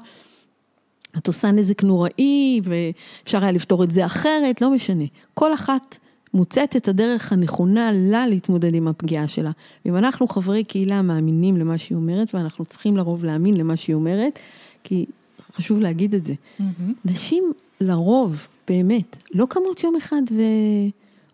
[1.18, 5.04] את עושה נזק נוראי, ואפשר היה לפתור את זה אחרת, לא משנה.
[5.34, 5.98] כל אחת
[6.34, 9.52] מוצאת את הדרך הנכונה לה להתמודד עם הפגיעה שלה.
[9.86, 14.40] ואם אנחנו חברי קהילה מאמינים למה שהיא אומרת, ואנחנו צריכים לרוב להאמין למה שהיא אומרת,
[14.84, 15.06] כי
[15.56, 16.34] חשוב להגיד את זה.
[16.34, 16.64] Mm-hmm.
[17.06, 17.52] נשים
[17.82, 20.22] לרוב באמת, לא קמות יום אחד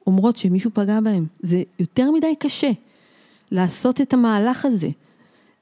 [0.05, 1.25] ואומרות שמישהו פגע בהם.
[1.39, 2.71] זה יותר מדי קשה
[3.51, 4.89] לעשות את המהלך הזה.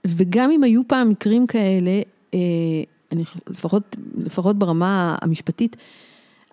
[0.06, 2.02] וגם אם היו פעם מקרים כאלה,
[2.34, 2.40] אה,
[3.12, 5.76] אני לפחות, לפחות ברמה המשפטית,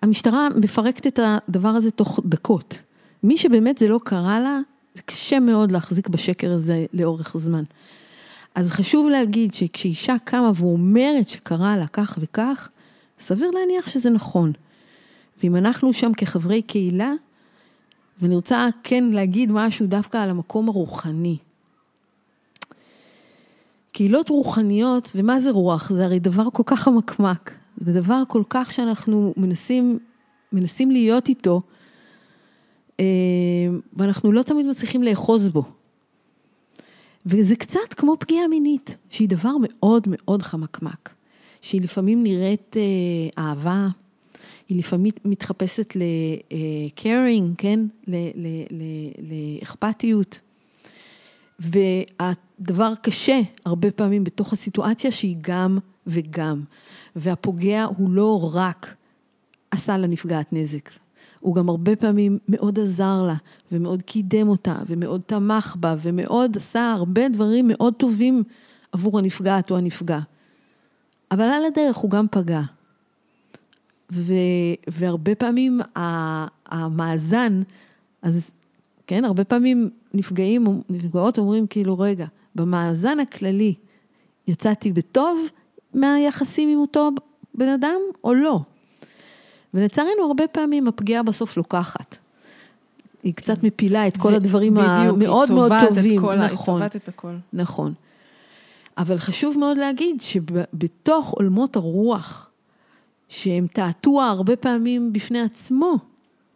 [0.01, 2.81] המשטרה מפרקת את הדבר הזה תוך דקות.
[3.23, 4.59] מי שבאמת זה לא קרה לה,
[4.93, 7.63] זה קשה מאוד להחזיק בשקר הזה לאורך זמן.
[8.55, 12.69] אז חשוב להגיד שכשאישה קמה ואומרת שקרה לה כך וכך,
[13.19, 14.51] סביר להניח שזה נכון.
[15.43, 17.13] ואם אנחנו שם כחברי קהילה,
[18.21, 21.37] ואני רוצה כן להגיד משהו דווקא על המקום הרוחני.
[23.91, 25.91] קהילות רוחניות, ומה זה רוח?
[25.93, 27.53] זה הרי דבר כל כך חמקמק.
[27.77, 29.99] זה דבר כל כך שאנחנו מנסים,
[30.53, 31.61] מנסים להיות איתו,
[32.99, 33.05] אה,
[33.93, 35.63] ואנחנו לא תמיד מצליחים לאחוז בו.
[37.25, 41.13] וזה קצת כמו פגיעה מינית, שהיא דבר מאוד מאוד חמקמק.
[41.61, 43.87] שהיא לפעמים נראית אה, אהבה,
[44.69, 47.79] היא לפעמים מתחפשת ל-caring, כן?
[49.61, 50.39] לאכפתיות.
[51.59, 56.63] והדבר קשה הרבה פעמים בתוך הסיטואציה שהיא גם וגם.
[57.15, 58.95] והפוגע הוא לא רק
[59.71, 60.89] עשה לנפגעת נזק,
[61.39, 63.35] הוא גם הרבה פעמים מאוד עזר לה,
[63.71, 68.43] ומאוד קידם אותה, ומאוד תמך בה, ומאוד עשה הרבה דברים מאוד טובים
[68.91, 70.19] עבור הנפגעת או הנפגע.
[71.31, 72.61] אבל על הדרך הוא גם פגע.
[74.11, 74.33] ו,
[74.87, 75.81] והרבה פעמים
[76.65, 77.61] המאזן,
[78.21, 78.51] אז
[79.07, 83.73] כן, הרבה פעמים נפגעים, נפגעות אומרים כאילו, רגע, במאזן הכללי
[84.47, 85.39] יצאתי בטוב
[85.93, 87.09] מהיחסים עם אותו
[87.55, 88.59] בן אדם או לא?
[89.73, 92.17] ולצערנו הרבה פעמים הפגיעה בסוף לוקחת.
[93.23, 96.03] היא קצת מפילה את כל הדברים המאוד מאוד טובים.
[96.03, 97.33] בדיוק, היא צובעת את הכל.
[97.53, 97.93] נכון.
[98.97, 102.46] אבל חשוב מאוד להגיד שבתוך עולמות הרוח,
[103.29, 105.97] שהם תעתוע הרבה פעמים בפני עצמו,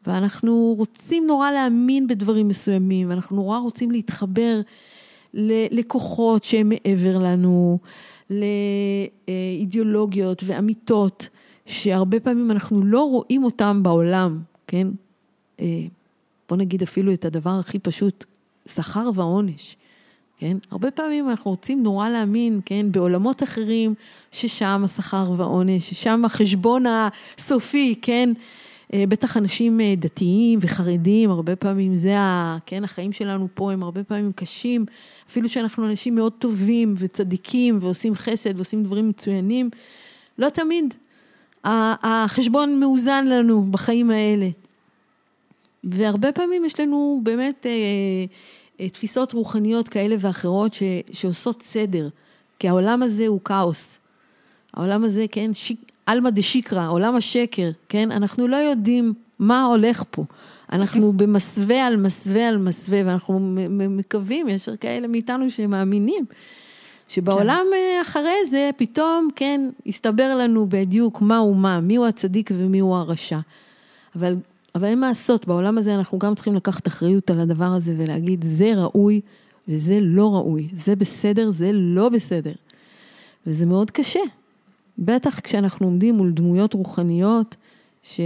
[0.08, 4.62] ואנחנו רוצים נורא להאמין בדברים מסוימים, ואנחנו נורא רוצים להתחבר
[5.34, 7.80] ללקוחות שהם מעבר לנו,
[8.30, 11.28] לאידיאולוגיות ואמיתות,
[11.66, 14.88] שהרבה פעמים אנחנו לא רואים אותם בעולם, כן?
[15.60, 15.66] אה,
[16.50, 18.26] בוא נגיד אפילו את הדבר הכי פשוט,
[18.66, 19.78] שכר ועונש.
[20.42, 20.58] כן?
[20.72, 23.94] הרבה פעמים אנחנו רוצים נורא להאמין, כן, בעולמות אחרים,
[24.32, 28.30] ששם השכר והעונש, ששם החשבון הסופי, כן?
[28.94, 33.84] אה, בטח אנשים אה, דתיים וחרדים, הרבה פעמים זה, ה, כן, החיים שלנו פה הם
[33.84, 34.86] הרבה פעמים קשים,
[35.30, 39.70] אפילו שאנחנו אנשים מאוד טובים וצדיקים ועושים חסד ועושים דברים מצוינים,
[40.38, 40.94] לא תמיד
[41.64, 44.50] החשבון מאוזן לנו בחיים האלה.
[45.84, 47.72] והרבה פעמים יש לנו באמת אה,
[48.90, 52.10] תפיסות רוחניות כאלה ואחרות ש, שעושות סדר,
[52.60, 54.00] כי העולם הזה הוא כאוס.
[54.74, 58.12] העולם הזה, כן, שיק, עלמא דשיקרא, עולם השקר, כן?
[58.12, 60.24] אנחנו לא יודעים מה הולך פה.
[60.72, 66.26] אנחנו במסווה על מסווה על מסווה, ואנחנו מקווים, יש כאלה מאיתנו שמאמינים,
[67.08, 68.02] שבעולם כן.
[68.02, 73.40] אחרי זה פתאום, כן, יסתבר לנו בדיוק מהו מה, מיהו הצדיק ומיהו הרשע.
[74.16, 74.36] אבל,
[74.76, 78.44] אבל אין מה לעשות, בעולם הזה אנחנו גם צריכים לקחת אחריות על הדבר הזה ולהגיד,
[78.44, 79.22] זה ראוי
[79.68, 82.54] וזה לא ראוי, זה בסדר, זה לא בסדר.
[83.48, 84.20] וזה מאוד קשה.
[85.00, 87.56] בטח כשאנחנו עומדים מול דמויות רוחניות,
[88.04, 88.20] ש...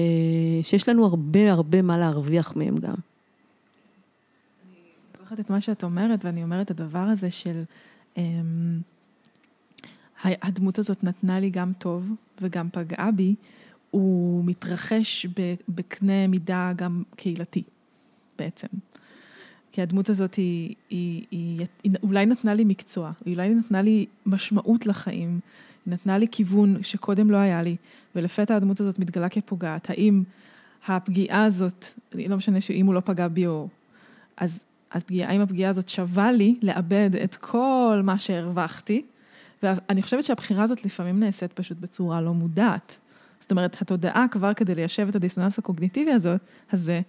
[0.62, 2.94] שיש לנו הרבה הרבה מה להרוויח מהם גם.
[2.94, 4.90] אני
[5.20, 7.64] לוקחת את מה שאת אומרת, ואני אומרת את הדבר הזה של...
[8.18, 8.80] אמ,
[10.24, 13.36] הדמות הזאת נתנה לי גם טוב וגם פגעה בי,
[13.92, 15.26] הוא מתרחש
[15.70, 17.64] בקנה מידה גם קהילתי
[18.40, 18.68] בעצם.
[19.72, 24.86] כי הדמות הזאת היא, היא, היא, היא אולי נתנה לי מקצוע, אולי נתנה לי משמעות
[24.86, 25.40] לחיים,
[25.88, 27.76] נתנה לי כיוון שקודם לא היה לי,
[28.16, 29.90] ולפתע הדמות הזאת מתגלה כפוגעת.
[29.90, 30.24] האם
[30.88, 33.68] הפגיעה הזאת, לא משנה שאם הוא לא פגע בי או...
[34.38, 34.60] אז
[34.92, 39.06] הפגיעה, האם הפגיעה הזאת שווה לי לאבד את כל מה שהרווחתי?
[39.64, 42.98] ואני חושבת שהבחירה הזאת לפעמים נעשית פשוט בצורה לא מודעת.
[43.46, 46.42] זאת אומרת, התודעה כבר כדי ליישב את הדיסוננס הקוגניטיבי הזאת,
[46.72, 47.02] הזה,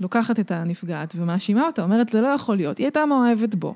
[0.00, 3.74] לוקחת את הנפגעת ומאשימה אותה, אומרת, זה לא יכול להיות, היא הייתה מאוהבת בו.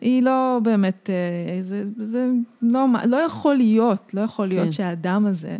[0.00, 2.28] היא לא באמת, אה, זה, זה
[2.62, 4.72] לא, לא יכול להיות, לא יכול להיות כן.
[4.72, 5.56] שהאדם הזה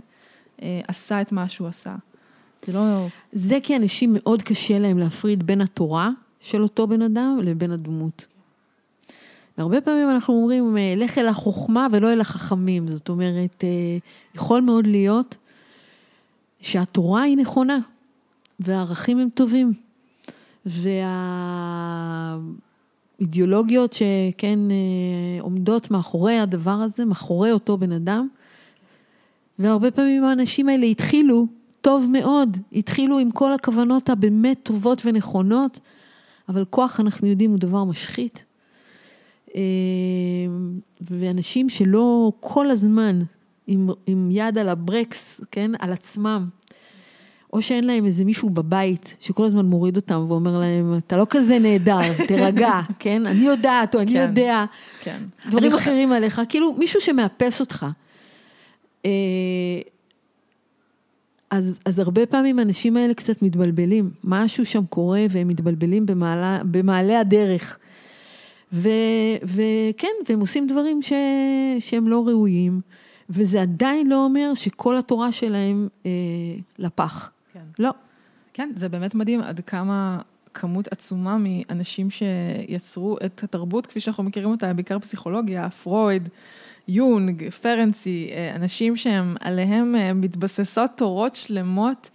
[0.62, 1.95] אה, עשה את מה שהוא עשה.
[2.66, 3.07] זה לא...
[3.33, 6.11] זה כי אנשים מאוד קשה להם להפריד בין התורה
[6.41, 8.27] של אותו בן אדם לבין הדמות.
[9.59, 12.89] והרבה פעמים אנחנו אומרים, אה, לך אל החוכמה ולא אל החכמים.
[12.89, 13.64] זאת אומרת,
[14.35, 15.37] יכול מאוד להיות
[16.67, 17.79] שהתורה היא נכונה,
[18.61, 19.73] והערכים הם טובים.
[20.67, 22.39] וה...
[23.21, 28.29] אידיאולוגיות שכן אה, עומדות מאחורי הדבר הזה, מאחורי אותו בן אדם.
[29.59, 31.47] והרבה פעמים האנשים האלה התחילו
[31.81, 35.79] טוב מאוד, התחילו עם כל הכוונות הבאמת טובות ונכונות,
[36.49, 38.45] אבל כוח, אנחנו יודעים, הוא דבר משחית.
[39.57, 39.61] אה,
[41.01, 43.23] ואנשים שלא כל הזמן
[43.67, 46.49] עם, עם יד על הברקס, כן, על עצמם,
[47.53, 51.59] או שאין להם איזה מישהו בבית שכל הזמן מוריד אותם ואומר להם, אתה לא כזה
[51.59, 53.26] נהדר, תירגע, כן?
[53.26, 54.64] אני יודעת, או אני כן, יודע.
[55.03, 55.18] כן.
[55.51, 55.80] דברים אני...
[55.80, 57.86] אחרים עליך, כאילו מישהו שמאפס אותך.
[59.05, 59.11] אה,
[61.51, 67.20] אז, אז הרבה פעמים האנשים האלה קצת מתבלבלים, משהו שם קורה והם מתבלבלים במעלה, במעלה
[67.20, 67.78] הדרך.
[68.72, 68.88] ו,
[69.44, 71.12] וכן, והם עושים דברים ש,
[71.78, 72.80] שהם לא ראויים,
[73.30, 76.11] וזה עדיין לא אומר שכל התורה שלהם אה,
[76.78, 77.30] לפח.
[77.79, 77.91] לא.
[78.53, 80.20] כן, זה באמת מדהים עד כמה
[80.55, 86.29] כמות עצומה מאנשים שיצרו את התרבות כפי שאנחנו מכירים אותה, בעיקר פסיכולוגיה, פרויד,
[86.89, 92.11] יונג, פרנסי, אה, אנשים שהם עליהם אה, מתבססות תורות שלמות.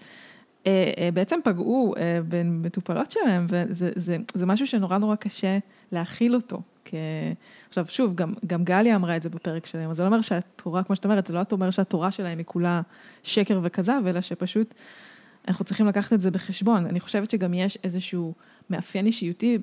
[0.67, 1.93] אה, בעצם פגעו
[2.29, 5.57] במטופלות שלהם, וזה זה, זה משהו שנורא נורא קשה
[5.91, 6.61] להכיל אותו.
[6.85, 6.93] כ...
[7.69, 10.83] עכשיו, שוב, גם, גם גליה אמרה את זה בפרק שלהם, אז זה לא אומר שהתורה,
[10.83, 12.81] כמו שאת אומרת, זה לא אומר שהתורה שלהם היא כולה
[13.23, 14.73] שקר וכזב, אלא שפשוט
[15.47, 16.85] אנחנו צריכים לקחת את זה בחשבון.
[16.85, 18.33] אני חושבת שגם יש איזשהו
[18.69, 19.57] מאפיין אישיותי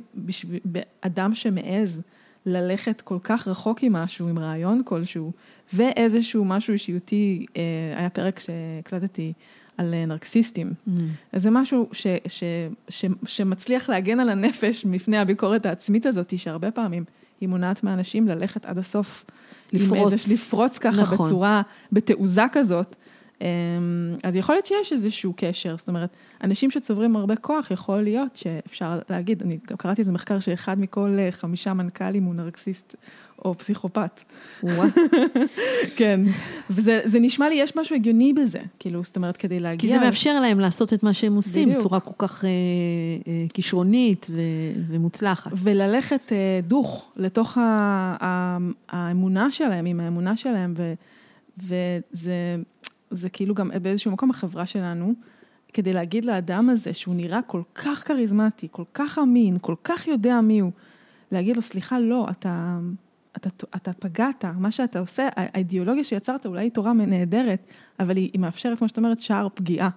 [0.64, 2.03] באדם שמעז
[2.47, 5.33] ללכת כל כך רחוק עם משהו, עם רעיון כלשהו,
[5.74, 7.62] ואיזשהו משהו אישיותי, אה,
[7.97, 9.33] היה פרק שהקלטתי
[9.76, 10.72] על אה, נרקסיסטים.
[10.72, 10.91] Mm.
[11.33, 12.45] אז זה משהו ש, ש,
[12.89, 17.05] ש, שמצליח להגן על הנפש מפני הביקורת העצמית הזאת, שהרבה פעמים
[17.41, 19.24] היא מונעת מאנשים ללכת עד הסוף.
[19.72, 20.12] לפרוץ.
[20.12, 21.26] איזה, לפרוץ ככה נכון.
[21.26, 21.62] בצורה,
[21.93, 22.97] בתעוזה כזאת.
[24.22, 26.11] אז יכול להיות שיש איזשהו קשר, זאת אומרת,
[26.45, 31.16] אנשים שצוברים הרבה כוח, יכול להיות שאפשר להגיד, אני גם קראתי איזה מחקר שאחד מכל
[31.18, 32.97] אה, חמישה מנכ"לים הוא נרקסיסט
[33.45, 34.20] או פסיכופת.
[35.99, 36.20] כן,
[36.70, 39.80] וזה נשמע לי, יש משהו הגיוני בזה, כאילו, זאת אומרת, כדי להגיע...
[39.80, 41.70] כי זה מאפשר להם לעשות את מה שהם עושים.
[41.70, 42.49] בצורה כל כך אה,
[43.28, 44.41] אה, כישרונית ו,
[44.89, 45.51] ומוצלחת.
[45.55, 47.62] וללכת אה, דוך לתוך ה,
[48.20, 48.59] ה,
[48.89, 50.95] האמונה שלהם, עם האמונה שלהם, ו,
[51.59, 52.57] וזה
[53.11, 55.14] זה כאילו גם באיזשהו מקום החברה שלנו,
[55.72, 60.40] כדי להגיד לאדם הזה שהוא נראה כל כך כריזמטי, כל כך אמין, כל כך יודע
[60.40, 60.72] מי הוא,
[61.32, 62.78] להגיד לו, סליחה, לא, אתה...
[63.36, 67.66] אתה, אתה פגעת, מה שאתה עושה, האידיאולוגיה שיצרת אולי היא תורה נהדרת,
[68.00, 69.88] אבל היא, היא מאפשרת, כמו שאת אומרת, שער פגיעה.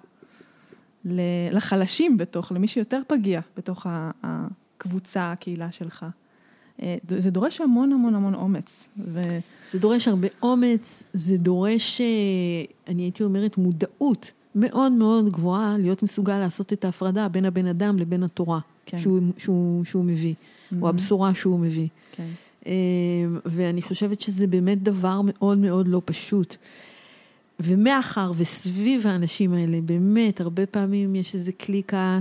[1.51, 3.87] לחלשים בתוך, למי שיותר פגיע בתוך
[4.23, 6.05] הקבוצה, הקהילה שלך.
[6.81, 8.87] אה, זה דורש המון המון המון אומץ.
[8.97, 9.21] ו...
[9.67, 12.05] זה דורש הרבה אומץ, זה דורש, אה,
[12.87, 17.99] אני הייתי אומרת, מודעות מאוד מאוד גבוהה, להיות מסוגל לעשות את ההפרדה בין הבן אדם
[17.99, 18.97] לבין התורה כן.
[18.97, 20.75] שהוא, שהוא, שהוא מביא, mm-hmm.
[20.81, 21.87] או הבשורה שהוא מביא.
[22.11, 22.27] כן.
[22.67, 22.71] אה,
[23.45, 26.55] ואני חושבת שזה באמת דבר מאוד מאוד לא פשוט.
[27.59, 32.19] ומאחר וסביב האנשים האלה, באמת, הרבה פעמים יש איזה קליקה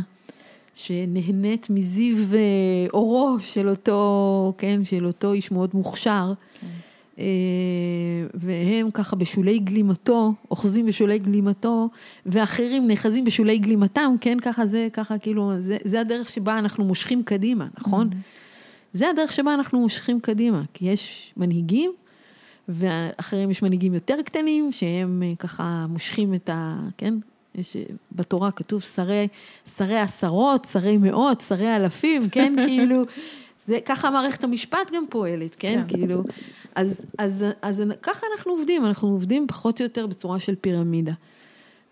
[0.74, 6.32] שנהנית מזיו אה, אורו של אותו, כן, של אותו איש מאוד מוכשר.
[6.60, 6.66] כן.
[7.18, 7.24] אה,
[8.34, 11.88] והם ככה בשולי גלימתו, אוחזים בשולי גלימתו,
[12.26, 17.22] ואחרים נאחזים בשולי גלימתם, כן, ככה זה, ככה כאילו, זה, זה הדרך שבה אנחנו מושכים
[17.22, 18.08] קדימה, נכון?
[18.12, 18.92] Mm-hmm.
[18.92, 21.92] זה הדרך שבה אנחנו מושכים קדימה, כי יש מנהיגים,
[22.68, 26.80] ואחרים יש מנהיגים יותר קטנים, שהם אה, ככה מושכים את ה...
[26.98, 27.14] כן?
[27.54, 27.76] יש,
[28.12, 29.28] בתורה כתוב שרי,
[29.76, 32.54] שרי עשרות, שרי מאות, שרי אלפים, כן?
[32.66, 33.04] כאילו,
[33.66, 35.80] זה, ככה מערכת המשפט גם פועלת, כן?
[35.88, 35.96] כן.
[35.96, 36.22] כאילו,
[36.74, 41.12] אז, אז, אז, אז ככה אנחנו עובדים, אנחנו עובדים פחות או יותר בצורה של פירמידה.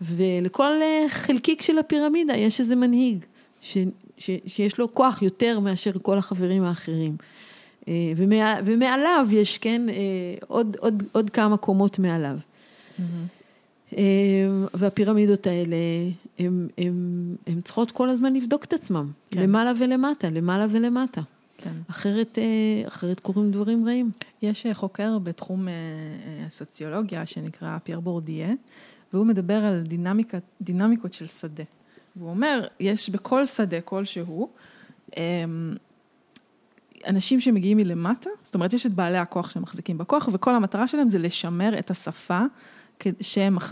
[0.00, 3.24] ולכל אה, חלקיק של הפירמידה יש איזה מנהיג,
[3.60, 3.78] ש,
[4.18, 7.16] ש, שיש לו כוח יותר מאשר כל החברים האחרים.
[7.88, 9.94] אה, ומה, ומעליו יש, כן, אה,
[10.48, 12.36] עוד, עוד, עוד כמה קומות מעליו.
[12.36, 13.02] Mm-hmm.
[14.74, 15.76] והפירמידות האלה,
[17.46, 19.40] הן צריכות כל הזמן לבדוק את עצמם, כן.
[19.40, 21.20] למעלה ולמטה, למעלה ולמטה.
[21.58, 21.72] כן.
[21.90, 24.10] אחרת, אה, אחרת קורים דברים רעים.
[24.42, 25.74] יש אה, חוקר בתחום אה,
[26.46, 28.48] הסוציולוגיה שנקרא פייר בורדיה,
[29.12, 31.64] והוא מדבר על דינמיקה, דינמיקות של שדה.
[32.16, 34.48] והוא אומר, יש בכל שדה כלשהו,
[37.06, 41.18] אנשים שמגיעים מלמטה, זאת אומרת, יש את בעלי הכוח שמחזיקים בכוח, וכל המטרה שלהם זה
[41.18, 42.40] לשמר את השפה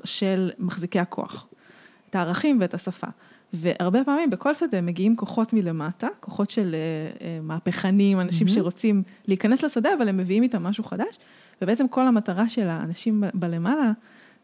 [0.05, 1.47] של מחזיקי הכוח,
[2.11, 3.07] את הערכים ואת השפה.
[3.53, 8.51] והרבה פעמים בכל שדה מגיעים כוחות מלמטה, כוחות של uh, uh, מהפכנים, אנשים mm-hmm.
[8.51, 11.19] שרוצים להיכנס לשדה, אבל הם מביאים איתם משהו חדש,
[11.63, 13.91] ובעצם כל המטרה של האנשים בלמעלה,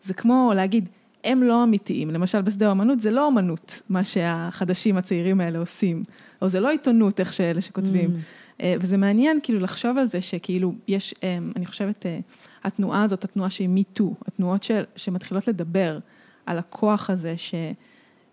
[0.02, 0.88] זה כמו להגיד,
[1.24, 6.02] הם לא אמיתיים, למשל בשדה האמנות זה לא אמנות, מה שהחדשים הצעירים האלה עושים,
[6.42, 8.10] או זה לא עיתונות, איך שאלה שכותבים.
[8.10, 8.58] Mm-hmm.
[8.58, 13.24] Uh, וזה מעניין כאילו לחשוב על זה שכאילו יש, um, אני חושבת, uh, התנועה הזאת,
[13.24, 15.98] התנועה שהיא מיטו, התנועות של, שמתחילות לדבר
[16.46, 17.54] על הכוח הזה, ש...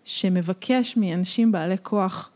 [0.04, 2.30] שמבקש מאנשים בעלי כוח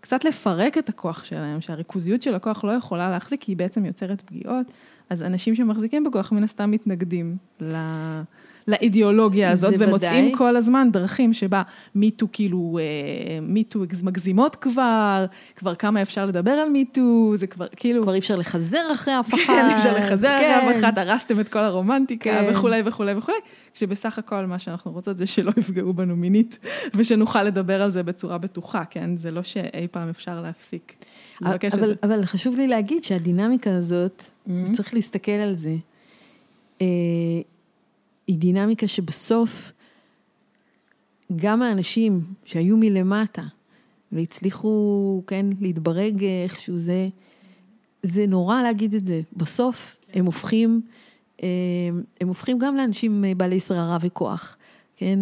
[0.00, 4.20] קצת לפרק את הכוח שלהם, שהריכוזיות של הכוח לא יכולה להחזיק, כי היא בעצם יוצרת
[4.20, 4.66] פגיעות,
[5.10, 7.74] אז אנשים שמחזיקים בכוח מן הסתם מתנגדים ל...
[8.68, 10.38] לאידיאולוגיה הזאת, ומוצאים ודאי.
[10.38, 11.62] כל הזמן דרכים שבה
[11.94, 18.02] מיטו כאילו, אה, מיטו מגזימות כבר, כבר כמה אפשר לדבר על מיטו, זה כבר כאילו...
[18.02, 19.42] כבר אי אפשר לחזר אחרי אף אחד.
[19.46, 20.58] כן, אי אפשר לחזר כן.
[20.58, 22.52] אחרי אף אחד, הרסתם את כל הרומנטיקה כן.
[22.52, 23.38] וכולי וכולי וכולי,
[23.74, 26.58] כשבסך הכל מה שאנחנו רוצות זה שלא יפגעו בנו מינית,
[26.96, 29.16] ושנוכל לדבר על זה בצורה בטוחה, כן?
[29.16, 30.94] זה לא שאי פעם אפשר להפסיק.
[31.42, 34.52] אבל, אבל חשוב לי להגיד שהדינמיקה הזאת, mm-hmm.
[34.72, 35.74] צריך להסתכל על זה.
[38.28, 39.72] אה, היא דינמיקה שבסוף
[41.36, 43.42] גם האנשים שהיו מלמטה
[44.12, 47.08] והצליחו, כן, להתברג איכשהו זה,
[48.02, 49.20] זה נורא להגיד את זה.
[49.36, 50.18] בסוף כן.
[50.18, 50.80] הם הופכים,
[51.42, 51.48] אה,
[52.20, 54.56] הם הופכים גם לאנשים בעלי שררה וכוח,
[54.96, 55.18] כן?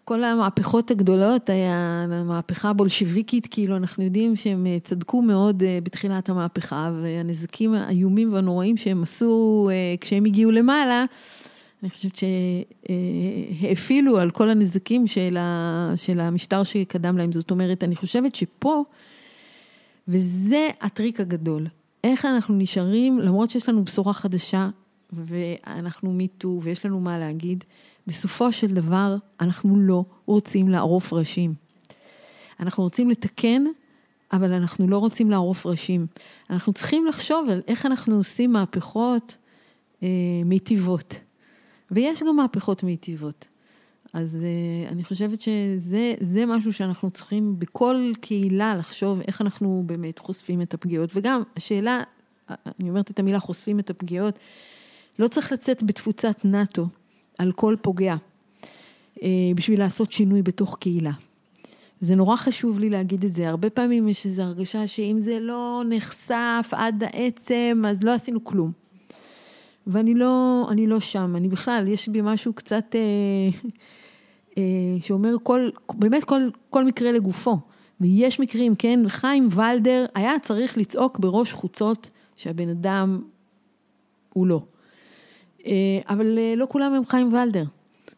[0.00, 6.28] אה, כל המהפכות הגדולות, היה המהפכה הבולשיביקית, כאילו אנחנו יודעים שהם צדקו מאוד אה, בתחילת
[6.28, 11.04] המהפכה, והנזקים האיומים והנוראים שהם עשו אה, כשהם הגיעו למעלה,
[11.82, 12.12] אני חושבת
[13.60, 17.32] שהאפילו על כל הנזקים של המשטר שקדם להם.
[17.32, 18.84] זאת אומרת, אני חושבת שפה,
[20.08, 21.66] וזה הטריק הגדול,
[22.04, 24.68] איך אנחנו נשארים, למרות שיש לנו בשורה חדשה,
[25.12, 27.64] ואנחנו מיטו, ויש לנו מה להגיד,
[28.06, 31.54] בסופו של דבר, אנחנו לא רוצים לערוף ראשים.
[32.60, 33.64] אנחנו רוצים לתקן,
[34.32, 36.06] אבל אנחנו לא רוצים לערוף ראשים.
[36.50, 39.36] אנחנו צריכים לחשוב על איך אנחנו עושים מהפכות
[40.02, 40.08] אה,
[40.44, 41.14] מיטיבות.
[41.90, 43.46] ויש גם מהפכות מיטיבות.
[44.12, 50.62] אז uh, אני חושבת שזה משהו שאנחנו צריכים בכל קהילה לחשוב איך אנחנו באמת חושפים
[50.62, 51.10] את הפגיעות.
[51.14, 52.02] וגם השאלה,
[52.50, 54.38] אני אומרת את המילה חושפים את הפגיעות,
[55.18, 56.86] לא צריך לצאת בתפוצת נאט"ו
[57.40, 58.16] על כל פוגע
[59.16, 59.22] uh,
[59.54, 61.10] בשביל לעשות שינוי בתוך קהילה.
[62.00, 63.48] זה נורא חשוב לי להגיד את זה.
[63.48, 68.72] הרבה פעמים יש איזו הרגשה שאם זה לא נחשף עד העצם, אז לא עשינו כלום.
[69.86, 73.00] ואני לא, אני לא שם, אני בכלל, יש בי משהו קצת אה,
[74.58, 74.62] אה,
[75.00, 77.58] שאומר כל, באמת כל, כל מקרה לגופו.
[78.00, 83.22] ויש מקרים, כן, חיים ולדר היה צריך לצעוק בראש חוצות שהבן אדם
[84.32, 84.62] הוא לא.
[85.66, 85.72] אה,
[86.08, 87.64] אבל אה, לא כולם הם חיים ולדר.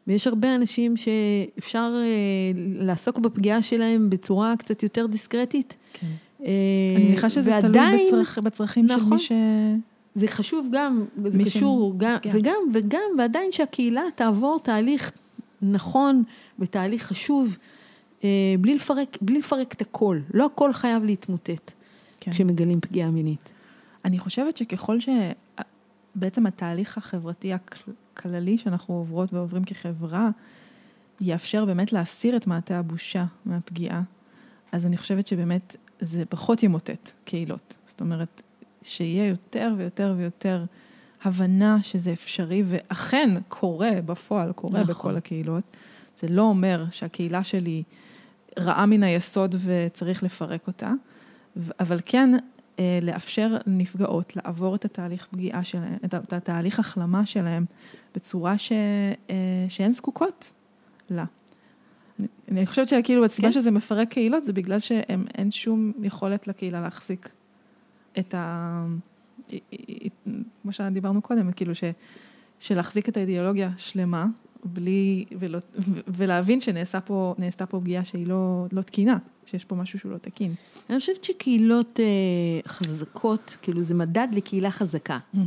[0.07, 2.03] ויש הרבה אנשים שאפשר אה,
[2.75, 5.77] לעסוק בפגיעה שלהם בצורה קצת יותר דיסקרטית.
[5.93, 6.07] כן.
[6.41, 9.33] אני מניחה שזה תלוי בצרכ, בצרכים נכון, של מי ש...
[10.15, 15.13] זה חשוב גם, זה קשור, גם, וגם, וגם, ועדיין שהקהילה תעבור תהליך
[15.63, 16.23] נכון
[16.59, 17.59] ותהליך חשוב,
[18.61, 20.19] בלי לפרק, בלי לפרק את הכל.
[20.35, 21.73] לא הכל חייב להתמוטט
[22.21, 22.31] כן.
[22.31, 23.53] כשמגלים פגיעה מינית.
[24.05, 25.01] אני חושבת שככל
[26.15, 30.31] שבעצם התהליך החברתי הכללי שאנחנו עוברות ועוברים כחברה,
[31.21, 34.03] יאפשר באמת להסיר את מעטה הבושה מהפגיעה,
[34.73, 37.77] אז אני חושבת שבאמת זה פחות ימוטט קהילות.
[37.87, 38.43] זאת אומרת,
[38.83, 40.65] שיהיה יותר ויותר ויותר
[41.25, 44.95] הבנה שזה אפשרי, ואכן קורה בפועל, קורה נכון.
[44.95, 45.65] בכל הקהילות.
[46.21, 47.83] זה לא אומר שהקהילה שלי
[48.59, 50.93] רעה מן היסוד וצריך לפרק אותה,
[51.81, 52.35] אבל כן
[53.03, 57.65] לאפשר לנפגעות לעבור את התהליך פגיעה שלהם, את התהליך החלמה שלהם,
[58.15, 58.73] בצורה ש,
[59.31, 59.37] אה,
[59.69, 60.53] שהן זקוקות
[61.11, 61.25] לה.
[62.19, 63.53] אני, אני חושבת שכאילו הסיבה כן.
[63.53, 67.29] שזה מפרק קהילות זה בגלל שאין שום יכולת לקהילה להחזיק
[68.19, 68.87] את ה...
[70.63, 71.85] כמו שדיברנו קודם, כאילו ש...
[72.61, 74.27] שלהחזיק את האידיאולוגיה שלמה,
[74.65, 75.59] בלי, ולא,
[76.07, 77.35] ולהבין שנעשתה פה,
[77.69, 80.55] פה פגיעה שהיא לא, לא תקינה, שיש פה משהו שהוא לא תקין.
[80.91, 82.05] אני חושבת שקהילות אה,
[82.67, 85.19] חזקות, כאילו זה מדד לקהילה חזקה.
[85.35, 85.39] Mm-hmm.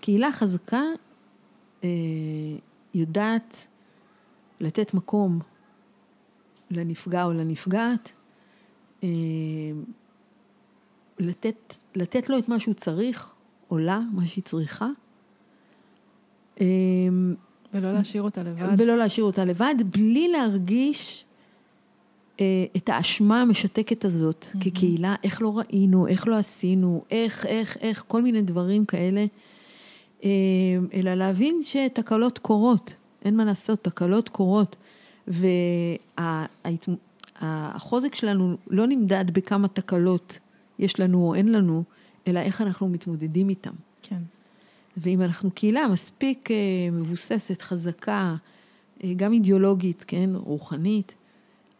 [0.00, 0.82] קהילה חזקה
[1.84, 1.88] אה,
[2.94, 3.66] יודעת
[4.60, 5.38] לתת מקום
[6.70, 8.12] לנפגע או לנפגעת,
[9.04, 9.08] אה,
[11.18, 13.34] לתת, לתת לו את מה שהוא צריך,
[13.70, 14.88] או לה, מה שהיא צריכה.
[16.60, 17.34] אמ,
[17.74, 18.66] ולא להשאיר אותה לבד.
[18.78, 21.24] ולא להשאיר אותה לבד, בלי להרגיש
[22.40, 24.64] אה, את האשמה המשתקת הזאת mm-hmm.
[24.64, 29.26] כקהילה, איך לא ראינו, איך לא עשינו, איך, איך, איך, כל מיני דברים כאלה,
[30.24, 30.30] אה,
[30.94, 32.94] אלא להבין שתקלות קורות,
[33.24, 34.76] אין מה לעשות, תקלות קורות.
[37.40, 40.38] והחוזק שלנו לא נמדד בכמה תקלות
[40.78, 41.84] יש לנו או אין לנו,
[42.26, 43.72] אלא איך אנחנו מתמודדים איתם.
[44.02, 44.22] כן.
[44.96, 46.56] ואם אנחנו קהילה מספיק אה,
[46.92, 48.34] מבוססת, חזקה,
[49.04, 51.14] אה, גם אידיאולוגית, כן, רוחנית,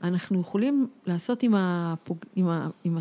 [0.03, 2.19] אנחנו יכולים לעשות עם, הפוג...
[2.37, 2.69] עם, ה...
[2.85, 3.01] עם, ה...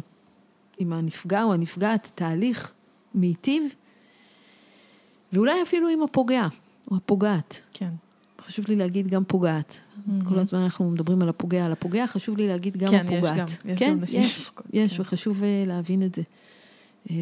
[0.78, 2.74] עם הנפגע או הנפגעת תהליך
[3.16, 3.64] מיטיב,
[5.34, 6.47] ואולי אפילו עם הפוגע
[6.91, 7.62] או הפוגעת.
[7.74, 7.89] כן.
[8.39, 9.80] חשוב לי להגיד גם פוגעת.
[9.80, 10.30] Mm-hmm.
[10.30, 13.49] כל הזמן אנחנו מדברים על הפוגע, על הפוגע, חשוב לי להגיד גם כן, הפוגעת.
[13.49, 15.01] יש גם, יש כן, גם נשים יש, יש, כן.
[15.01, 16.22] וחשוב אה, להבין את זה.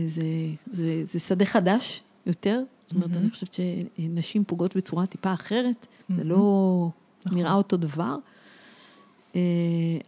[0.08, 0.24] זה,
[0.72, 3.18] זה, זה שדה חדש יותר, זאת אומרת.
[3.18, 5.88] אני חושבת שנשים פוגעות בצורה טיפה אחרת.
[6.18, 6.90] זה לא
[7.26, 7.38] נכון.
[7.38, 8.16] נראה אותו דבר,
[9.36, 9.42] אה,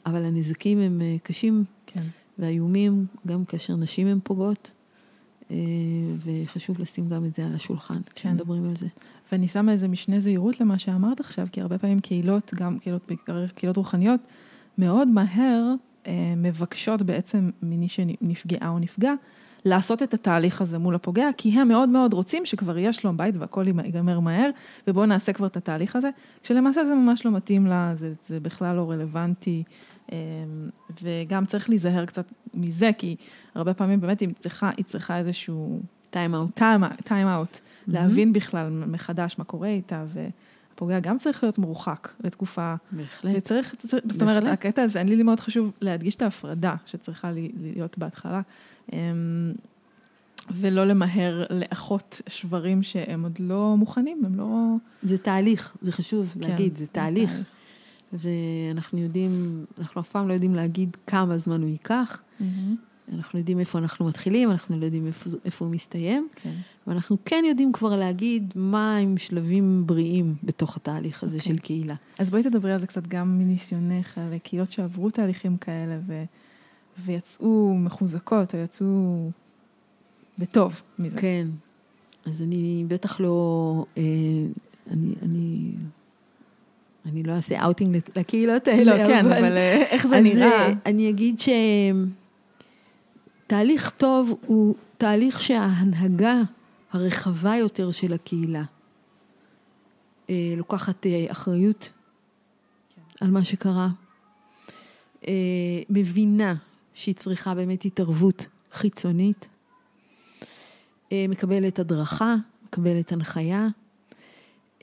[0.06, 2.04] אבל הנזקים הם קשים כן.
[2.40, 4.72] ואיומים, גם כאשר נשים הן פוגעות,
[6.18, 8.12] וחשוב לשים גם את זה על השולחן, כן.
[8.16, 8.88] כשמדברים על זה.
[9.32, 13.12] ואני שמה איזה משנה זהירות למה שאמרת עכשיו, כי הרבה פעמים קהילות, גם קהילות,
[13.56, 14.20] קהילות רוחניות,
[14.78, 15.74] מאוד מהר
[16.08, 19.14] אה, מבקשות בעצם ממי שנפגעה או נפגע,
[19.66, 23.38] לעשות את התהליך הזה מול הפוגע, כי הם מאוד מאוד רוצים שכבר יהיה שלום בית
[23.38, 24.50] והכל ייגמר מהר,
[24.88, 26.10] ובואו נעשה כבר את התהליך הזה,
[26.44, 29.64] כשלמעשה זה ממש לא מתאים לה, זה, זה בכלל לא רלוונטי,
[30.12, 30.18] אה,
[31.02, 33.16] וגם צריך להיזהר קצת מזה, כי
[33.56, 35.80] הרבה פעמים באמת היא צריכה, היא צריכה איזשהו...
[36.10, 36.50] טיים אאוט.
[37.04, 37.60] טיים אאוט.
[37.88, 40.04] להבין בכלל מחדש מה קורה איתה,
[40.82, 42.76] והפוגע גם צריך להיות מורחק לתקופה.
[42.92, 43.32] בהחלט.
[43.38, 47.98] וצריך, צריך, זאת אומרת, הקטע הזה, אני לי מאוד חשוב להדגיש את ההפרדה שצריכה להיות
[47.98, 48.42] בהתחלה.
[48.94, 49.54] אמ,
[50.52, 54.76] ולא למהר לאחות שברים שהם עוד לא מוכנים, הם לא...
[55.04, 57.32] זה תהליך, זה חשוב כן, להגיד, זה תהליך.
[58.14, 62.22] ואנחנו יודעים, אנחנו אף פעם לא יודעים להגיד כמה זמן הוא ייקח.
[62.40, 62.44] Mm-hmm.
[63.16, 66.56] אנחנו יודעים איפה אנחנו מתחילים, אנחנו לא יודעים איפה, איפה הוא מסתיים, כן.
[66.88, 71.42] ואנחנו כן יודעים כבר להגיד מה הם שלבים בריאים בתוך התהליך הזה okay.
[71.42, 71.66] של אוקיי.
[71.66, 71.96] קהילה.
[72.20, 76.24] אז בואי תדברי על זה קצת גם מניסיונך, על קהילות שעברו תהליכים כאלה ו...
[77.06, 79.30] ויצאו מחוזקות, או יצאו
[80.38, 81.18] בטוב מזה.
[81.18, 81.48] כן,
[82.26, 84.04] אז אני בטח לא, אה,
[84.92, 85.72] אני, אני,
[87.06, 90.74] אני לא אעשה אאוטינג לקהילות האלה, לא, כן, אבל אה, איך זה נראה?
[90.86, 91.42] אני אגיד
[93.48, 96.42] שתהליך טוב הוא תהליך שההנהגה
[96.92, 98.64] הרחבה יותר של הקהילה
[100.30, 101.92] אה, לוקחת אה, אחריות
[102.96, 103.02] כן.
[103.26, 103.90] על מה שקרה,
[105.90, 106.56] מבינה
[106.94, 109.48] שהיא צריכה באמת התערבות חיצונית,
[111.14, 113.68] מקבלת הדרכה, מקבלת הנחיה,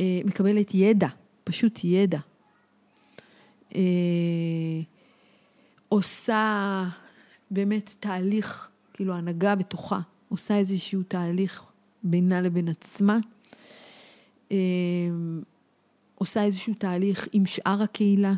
[0.01, 1.09] מקבלת ידע.
[1.49, 2.19] פשוט ידע.
[3.75, 3.81] אה,
[5.89, 6.85] עושה
[7.51, 11.63] באמת תהליך, כאילו הנהגה בתוכה, עושה איזשהו תהליך
[12.03, 13.19] בינה לבין עצמה,
[14.53, 14.57] אה,
[16.15, 18.35] עושה איזשהו תהליך עם שאר הקהילה,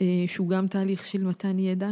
[0.00, 1.90] אה, שהוא גם תהליך של מתן ידע,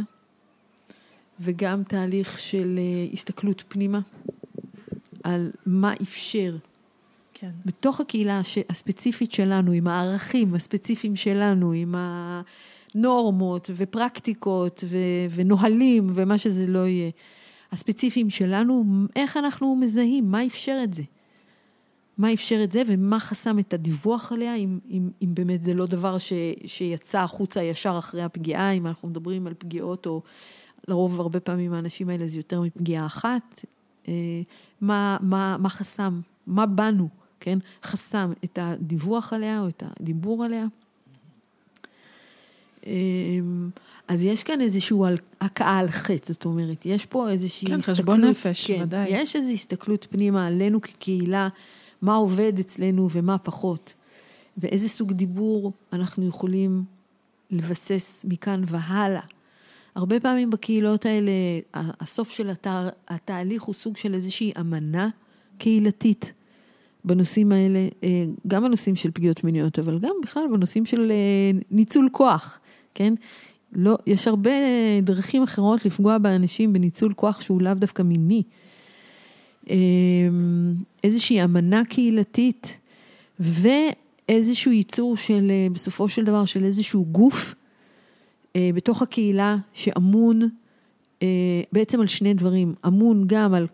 [1.39, 2.79] וגם תהליך של
[3.13, 3.99] הסתכלות פנימה
[5.23, 6.55] על מה אפשר
[7.33, 7.51] כן.
[7.65, 11.95] בתוך הקהילה הספציפית שלנו, עם הערכים הספציפיים שלנו, עם
[12.95, 17.11] הנורמות ופרקטיקות ו- ונהלים ומה שזה לא יהיה,
[17.75, 18.83] הספציפיים שלנו,
[19.15, 21.03] איך אנחנו מזהים, מה אפשר את זה?
[22.17, 25.85] מה אפשר את זה ומה חסם את הדיווח עליה, אם, אם, אם באמת זה לא
[25.85, 26.33] דבר ש,
[26.65, 30.21] שיצא החוצה ישר אחרי הפגיעה, אם אנחנו מדברים על פגיעות, או
[30.87, 33.65] לרוב הרבה פעמים האנשים האלה זה יותר מפגיעה אחת,
[34.07, 34.13] אה,
[34.81, 37.09] מה, מה, מה חסם, מה בנו
[37.39, 40.65] כן, חסם את הדיווח עליה או את הדיבור עליה.
[42.85, 43.69] אמ,
[44.07, 44.97] אז יש כאן איזושהי
[45.41, 49.07] הכאה על חטא, זאת אומרת, יש פה איזושהי כן, הסתכלות, חשבון נפש, כן, ודאי.
[49.09, 51.49] יש איזושהי הסתכלות פנימה עלינו כקהילה,
[52.01, 53.93] מה עובד אצלנו ומה פחות,
[54.57, 56.83] ואיזה סוג דיבור אנחנו יכולים
[57.51, 59.21] לבסס מכאן והלאה.
[59.95, 61.31] הרבה פעמים בקהילות האלה,
[61.73, 65.09] הסוף של התה, התהליך הוא סוג של איזושהי אמנה
[65.57, 66.33] קהילתית.
[67.05, 72.09] בנושאים האלה, אה, גם בנושאים של פגיעות מיניות, אבל גם בכלל בנושאים של אה, ניצול
[72.11, 72.59] כוח,
[72.95, 73.13] כן?
[73.73, 74.51] לא, יש הרבה
[75.01, 78.43] דרכים אחרות לפגוע באנשים בניצול כוח שהוא לאו דווקא מיני.
[79.69, 79.75] אה,
[81.03, 82.77] איזושהי אמנה קהילתית
[83.39, 87.55] ואיזשהו ייצור של, בסופו של דבר, של איזשהו גוף
[88.57, 90.39] בתוך הקהילה שאמון
[91.71, 93.67] בעצם על שני דברים, אמון גם על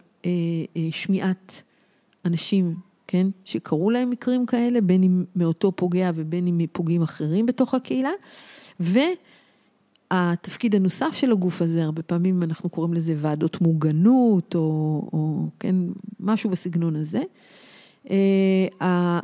[0.92, 1.64] שמיעת
[2.26, 2.76] אנשים
[3.12, 3.28] כן?
[3.46, 8.10] שקרו להם מקרים כאלה, בין אם מאותו פוגע ובין אם מפוגעים אחרים בתוך הקהילה.
[10.12, 14.62] והתפקיד הנוסף של הגוף הזה, הרבה פעמים אנחנו קוראים לזה ועדות מוגנות, או,
[15.14, 15.76] או כן,
[16.20, 17.22] משהו בסגנון הזה.
[18.06, 18.10] Uh,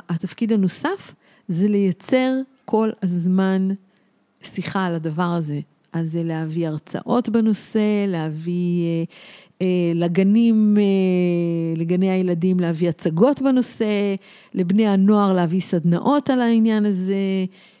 [0.08, 1.14] התפקיד הנוסף
[1.48, 2.32] זה לייצר
[2.64, 3.68] כל הזמן
[4.42, 5.60] שיחה על הדבר הזה.
[5.92, 9.06] אז זה להביא הרצאות בנושא, להביא
[9.62, 14.14] אה, לגנים, אה, לגני הילדים להביא הצגות בנושא,
[14.54, 17.14] לבני הנוער להביא סדנאות על העניין הזה,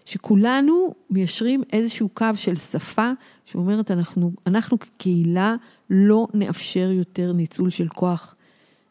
[0.08, 3.10] שכולנו מיישרים איזשהו קו של שפה
[3.44, 5.56] שאומרת, אנחנו, אנחנו כקהילה
[5.90, 8.34] לא נאפשר יותר ניצול של כוח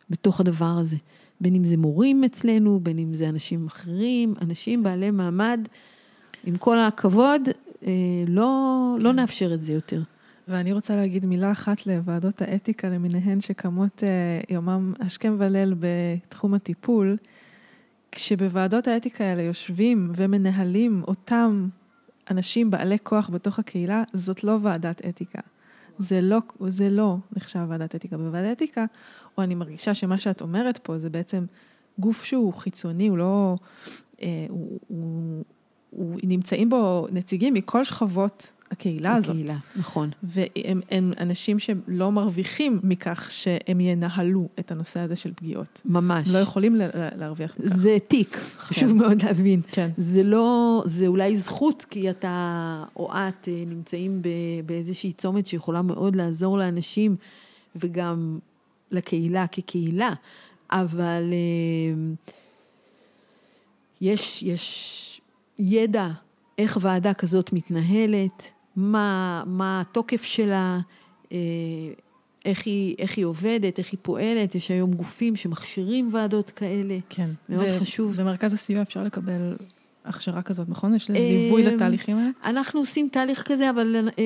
[0.10, 0.96] בתוך הדבר הזה.
[1.42, 5.68] בין אם זה מורים אצלנו, בין אם זה אנשים אחרים, אנשים בעלי מעמד,
[6.46, 7.42] עם כל הכבוד,
[7.88, 7.92] אה,
[8.28, 10.02] לא, לא נאפשר את זה יותר.
[10.48, 14.10] ואני רוצה להגיד מילה אחת לוועדות האתיקה למיניהן שקמות אה,
[14.50, 17.18] יומם השכם וליל בתחום הטיפול.
[18.18, 21.68] כשבוועדות האתיקה האלה יושבים ומנהלים אותם
[22.32, 25.40] אנשים בעלי כוח בתוך הקהילה, זאת לא ועדת אתיקה.
[26.00, 26.38] זה לא,
[26.68, 28.18] זה לא נחשב ועדת אתיקה.
[28.18, 28.86] בוועדת אתיקה,
[29.38, 31.46] או אני מרגישה שמה שאת אומרת פה זה בעצם
[32.00, 33.56] גוף שהוא חיצוני, הוא לא...
[34.22, 35.44] אה, הוא, הוא,
[35.90, 39.30] הוא, נמצאים בו נציגים מכל שכבות הקהילה הזאת.
[39.30, 40.10] הקהילה, נכון.
[40.24, 45.82] והם הם אנשים שלא מרוויחים מכך שהם ינהלו את הנושא הזה של פגיעות.
[45.86, 46.34] ממש.
[46.34, 46.76] לא יכולים
[47.16, 47.76] להרוויח מכך.
[47.76, 48.98] זה תיק, חשוב כן.
[48.98, 49.62] מאוד להבין.
[49.72, 49.90] כן.
[49.98, 54.22] זה לא, זה אולי זכות, כי אתה או את אה, נמצאים
[54.66, 57.16] באיזושהי צומת שיכולה מאוד לעזור לאנשים,
[57.76, 58.40] וגם
[58.92, 60.14] לקהילה כקהילה,
[60.72, 62.14] אבל אה,
[64.02, 65.22] יש, יש
[65.60, 66.10] ידע
[66.58, 70.80] איך ועדה כזאת מתנהלת, מה, מה התוקף שלה,
[71.32, 71.38] אה,
[72.46, 74.56] איך היא, איך היא עובדת, איך היא פועלת.
[74.56, 76.98] יש היום גופים שמכשירים ועדות כאלה.
[77.10, 77.30] כן.
[77.50, 78.16] מאוד ו- חשוב.
[78.16, 79.56] במרכז הסיוע אפשר לקבל
[80.06, 80.96] הכשרה כזאת, נכון?
[80.96, 82.30] יש ליווי אה, לתהליכים האלה?
[82.44, 84.24] אנחנו עושים תהליך כזה, אבל אה,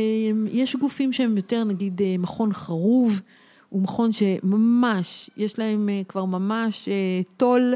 [0.51, 3.21] יש גופים שהם יותר, נגיד, מכון חרוב,
[3.69, 6.89] הוא מכון שממש, יש להם כבר ממש
[7.37, 7.73] טול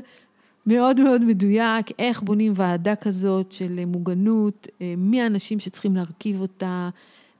[0.67, 6.89] מאוד מאוד מדויק, איך בונים ועדה כזאת של מוגנות, אה, מי האנשים שצריכים להרכיב אותה,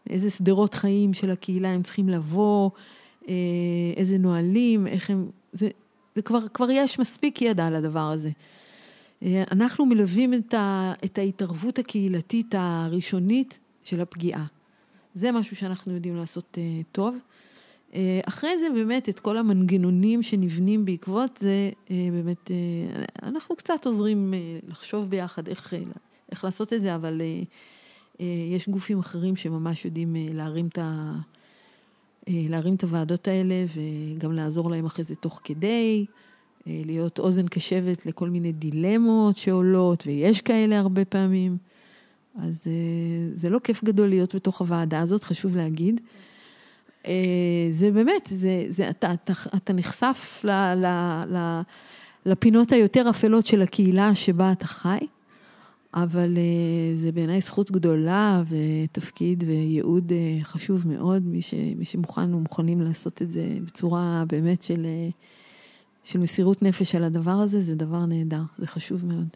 [0.10, 2.70] איזה שדרות חיים של הקהילה הם צריכים לבוא,
[3.28, 3.34] אה,
[3.96, 5.70] איזה נהלים, איך הם, זה,
[6.16, 8.30] זה כבר, כבר יש מספיק ידע על הדבר הזה.
[9.24, 14.46] אה, אנחנו מלווים את, ה, את ההתערבות הקהילתית הראשונית של הפגיעה.
[15.14, 16.58] זה משהו שאנחנו יודעים לעשות
[16.92, 17.16] טוב.
[17.96, 23.86] Uh, אחרי זה באמת את כל המנגנונים שנבנים בעקבות זה, uh, באמת uh, אנחנו קצת
[23.86, 24.34] עוזרים
[24.68, 25.74] לחשוב ביחד איך,
[26.32, 27.22] איך לעשות את זה, אבל
[28.52, 31.16] יש גופים אחרים שממש יודעים להרים את ה...
[32.28, 36.06] להרים את הוועדות האלה וגם לעזור להם אחרי זה תוך כדי,
[36.66, 41.58] להיות אוזן קשבת לכל מיני דילמות שעולות, ויש כאלה הרבה פעמים.
[42.42, 42.74] אז אה,
[43.34, 46.02] זה לא כיף גדול להיות בתוך הוועדה הזאת, חשוב להגיד.
[47.08, 47.14] אה,
[47.72, 50.86] זה באמת, זה, זה, אתה, אתה, אתה נחשף ל, ל,
[51.28, 51.62] ל,
[52.26, 54.98] לפינות היותר אפלות של הקהילה שבה אתה חי,
[55.94, 60.12] אבל אה, זה בעיניי זכות גדולה ותפקיד וייעוד
[60.44, 61.24] חשוב מאוד.
[61.26, 64.86] מי, ש, מי שמוכן ומוכנים לעשות את זה בצורה באמת של,
[66.04, 69.28] של מסירות נפש על הדבר הזה, זה דבר נהדר, זה חשוב מאוד.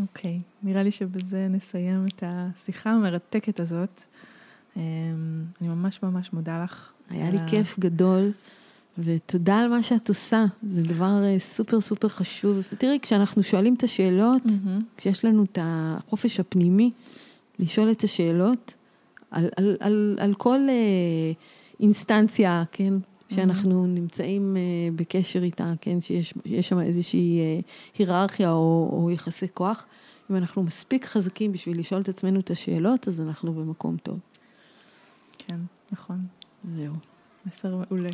[0.00, 0.42] אוקיי, okay.
[0.62, 4.00] נראה לי שבזה נסיים את השיחה המרתקת הזאת.
[4.76, 4.82] אמ,
[5.60, 6.92] אני ממש ממש מודה לך.
[7.10, 8.32] היה לי כיף גדול,
[8.98, 12.62] ותודה על מה שאת עושה, זה דבר אה, סופר סופר חשוב.
[12.78, 14.42] תראי, כשאנחנו שואלים את השאלות.
[14.96, 16.90] כשיש לנו את החופש הפנימי
[17.58, 18.74] לשאול את השאלות,
[19.30, 21.32] על, על, על, על כל אה,
[21.80, 22.94] אינסטנציה, כן,
[23.34, 26.34] שאנחנו נמצאים uh, בקשר איתה, כן, שיש
[26.68, 29.86] שם איזושהי uh, היררכיה או, או יחסי כוח.
[30.30, 34.18] אם אנחנו מספיק חזקים בשביל לשאול את עצמנו את השאלות, אז אנחנו במקום טוב.
[35.46, 35.60] כן,
[35.92, 36.26] נכון.
[36.68, 36.94] זהו.
[37.46, 38.10] מסר מעולה.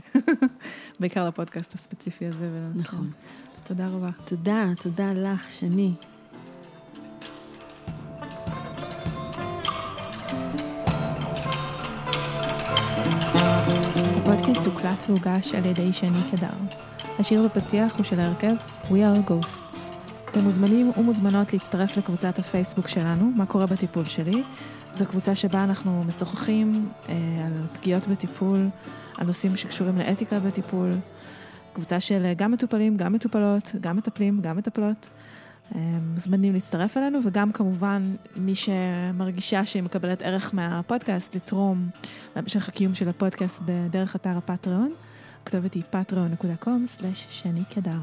[1.00, 2.68] בעיקר לפודקאסט הספציפי הזה.
[2.74, 3.10] נכון.
[3.66, 4.10] תודה רבה.
[4.24, 5.94] תודה, תודה לך, שני.
[14.16, 16.74] הפודקאסט הוקלט והוגש על ידי שני קדר.
[17.18, 18.54] השיר בפתיח הוא של ההרכב
[18.84, 19.94] We are Ghosts.
[20.30, 24.42] אתם מוזמנים ומוזמנות להצטרף לקבוצת הפייסבוק שלנו, מה קורה בטיפול שלי.
[24.98, 27.14] זו קבוצה שבה אנחנו משוחחים אה,
[27.46, 28.68] על פגיעות בטיפול,
[29.16, 30.90] על נושאים שקשורים לאתיקה בטיפול.
[31.72, 35.10] קבוצה של אה, גם מטופלים, גם מטופלות, גם מטפלים, גם מטפלות.
[35.74, 35.80] אה,
[36.14, 38.02] מוזמנים להצטרף אלינו, וגם כמובן
[38.36, 41.88] מי שמרגישה שהיא מקבלת ערך מהפודקאסט, לתרום
[42.36, 44.92] להמשך הקיום של הפודקאסט בדרך אתר הפטריון.
[45.42, 47.98] הכתובת היא patreon.com/שני קדר.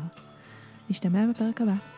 [0.90, 1.95] נשתמע בפרק הבא.